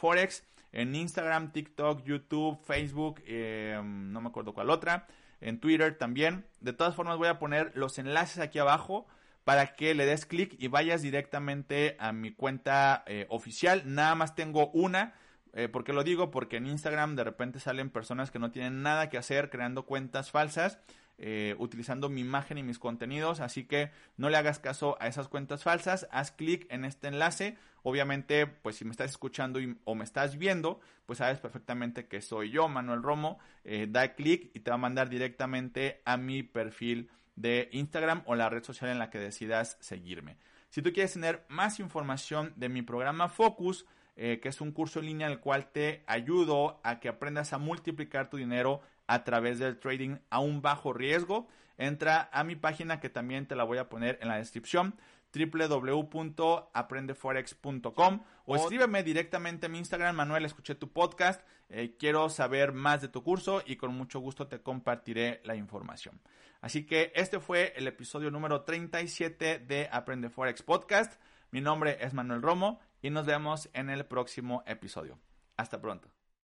en 0.71 0.95
Instagram, 0.95 1.51
TikTok, 1.51 2.05
YouTube, 2.05 2.57
Facebook, 2.63 3.21
eh, 3.25 3.81
no 3.83 4.21
me 4.21 4.29
acuerdo 4.29 4.53
cuál 4.53 4.69
otra, 4.69 5.07
en 5.41 5.59
Twitter 5.59 5.97
también. 5.97 6.45
De 6.61 6.71
todas 6.71 6.95
formas 6.95 7.17
voy 7.17 7.27
a 7.27 7.37
poner 7.37 7.73
los 7.75 7.99
enlaces 7.99 8.39
aquí 8.39 8.59
abajo 8.59 9.05
para 9.43 9.75
que 9.75 9.93
le 9.95 10.05
des 10.05 10.25
clic 10.25 10.55
y 10.57 10.69
vayas 10.69 11.01
directamente 11.01 11.97
a 11.99 12.13
mi 12.13 12.31
cuenta 12.31 13.03
eh, 13.07 13.25
oficial. 13.27 13.83
Nada 13.87 14.15
más 14.15 14.35
tengo 14.35 14.69
una. 14.69 15.15
Eh, 15.53 15.69
¿Por 15.69 15.83
qué 15.83 15.93
lo 15.93 16.03
digo? 16.03 16.31
Porque 16.31 16.57
en 16.57 16.67
Instagram 16.67 17.15
de 17.15 17.23
repente 17.23 17.59
salen 17.59 17.89
personas 17.89 18.31
que 18.31 18.39
no 18.39 18.51
tienen 18.51 18.81
nada 18.81 19.09
que 19.09 19.17
hacer 19.17 19.49
creando 19.49 19.85
cuentas 19.85 20.31
falsas 20.31 20.79
eh, 21.19 21.55
utilizando 21.59 22.09
mi 22.09 22.21
imagen 22.21 22.57
y 22.57 22.63
mis 22.63 22.79
contenidos, 22.79 23.39
así 23.39 23.65
que 23.65 23.91
no 24.17 24.29
le 24.29 24.37
hagas 24.37 24.57
caso 24.57 24.97
a 24.99 25.07
esas 25.07 25.27
cuentas 25.27 25.63
falsas, 25.63 26.07
haz 26.11 26.31
clic 26.31 26.65
en 26.71 26.85
este 26.85 27.07
enlace, 27.07 27.55
obviamente 27.83 28.47
pues 28.47 28.77
si 28.77 28.83
me 28.83 28.91
estás 28.91 29.11
escuchando 29.11 29.59
o 29.83 29.93
me 29.93 30.05
estás 30.05 30.39
viendo, 30.39 30.81
pues 31.05 31.19
sabes 31.19 31.39
perfectamente 31.39 32.07
que 32.07 32.19
soy 32.21 32.49
yo, 32.49 32.67
Manuel 32.67 33.03
Romo, 33.03 33.37
eh, 33.63 33.87
da 33.87 34.15
clic 34.15 34.49
y 34.55 34.61
te 34.61 34.71
va 34.71 34.75
a 34.75 34.79
mandar 34.79 35.07
directamente 35.07 36.01
a 36.03 36.17
mi 36.17 36.41
perfil 36.41 37.11
de 37.35 37.69
Instagram 37.73 38.23
o 38.25 38.33
la 38.33 38.49
red 38.49 38.63
social 38.63 38.89
en 38.89 38.97
la 38.97 39.11
que 39.11 39.19
decidas 39.19 39.77
seguirme. 39.81 40.37
Si 40.71 40.81
tú 40.81 40.91
quieres 40.93 41.13
tener 41.13 41.45
más 41.47 41.79
información 41.79 42.53
de 42.55 42.69
mi 42.69 42.81
programa 42.81 43.29
Focus, 43.29 43.85
eh, 44.15 44.39
que 44.41 44.49
es 44.49 44.61
un 44.61 44.71
curso 44.71 44.99
en 44.99 45.07
línea 45.07 45.27
en 45.27 45.33
el 45.33 45.39
cual 45.39 45.71
te 45.71 46.03
ayudo 46.07 46.79
a 46.83 46.99
que 46.99 47.09
aprendas 47.09 47.53
a 47.53 47.57
multiplicar 47.57 48.29
tu 48.29 48.37
dinero 48.37 48.81
a 49.07 49.23
través 49.23 49.57
del 49.59 49.79
trading 49.79 50.17
a 50.29 50.39
un 50.39 50.61
bajo 50.61 50.93
riesgo. 50.93 51.47
Entra 51.77 52.29
a 52.31 52.43
mi 52.43 52.55
página 52.55 52.99
que 52.99 53.09
también 53.09 53.47
te 53.47 53.55
la 53.55 53.63
voy 53.63 53.79
a 53.79 53.89
poner 53.89 54.19
en 54.21 54.27
la 54.27 54.37
descripción 54.37 54.95
www.aprendeforex.com 55.33 58.23
o 58.45 58.55
escríbeme 58.55 59.01
directamente 59.01 59.65
a 59.65 59.69
mi 59.69 59.79
Instagram, 59.79 60.15
Manuel, 60.15 60.45
escuché 60.45 60.75
tu 60.75 60.91
podcast, 60.91 61.41
eh, 61.69 61.95
quiero 61.97 62.29
saber 62.29 62.71
más 62.71 63.01
de 63.01 63.07
tu 63.07 63.23
curso 63.23 63.63
y 63.65 63.77
con 63.77 63.95
mucho 63.95 64.19
gusto 64.19 64.45
te 64.47 64.61
compartiré 64.61 65.41
la 65.43 65.55
información. 65.55 66.21
Así 66.61 66.85
que 66.85 67.11
este 67.15 67.39
fue 67.39 67.73
el 67.75 67.87
episodio 67.87 68.29
número 68.29 68.61
37 68.61 69.57
de 69.59 69.89
Aprende 69.91 70.29
Forex 70.29 70.61
Podcast. 70.61 71.19
Mi 71.51 71.61
nombre 71.61 71.97
es 71.99 72.13
Manuel 72.13 72.43
Romo 72.43 72.79
y 73.03 73.11
nos 73.11 73.27
vemos 73.27 73.69
en 73.73 73.91
el 73.91 74.05
próximo 74.05 74.63
episodio. 74.65 75.19
Hasta 75.57 75.79
pronto. 75.79 76.09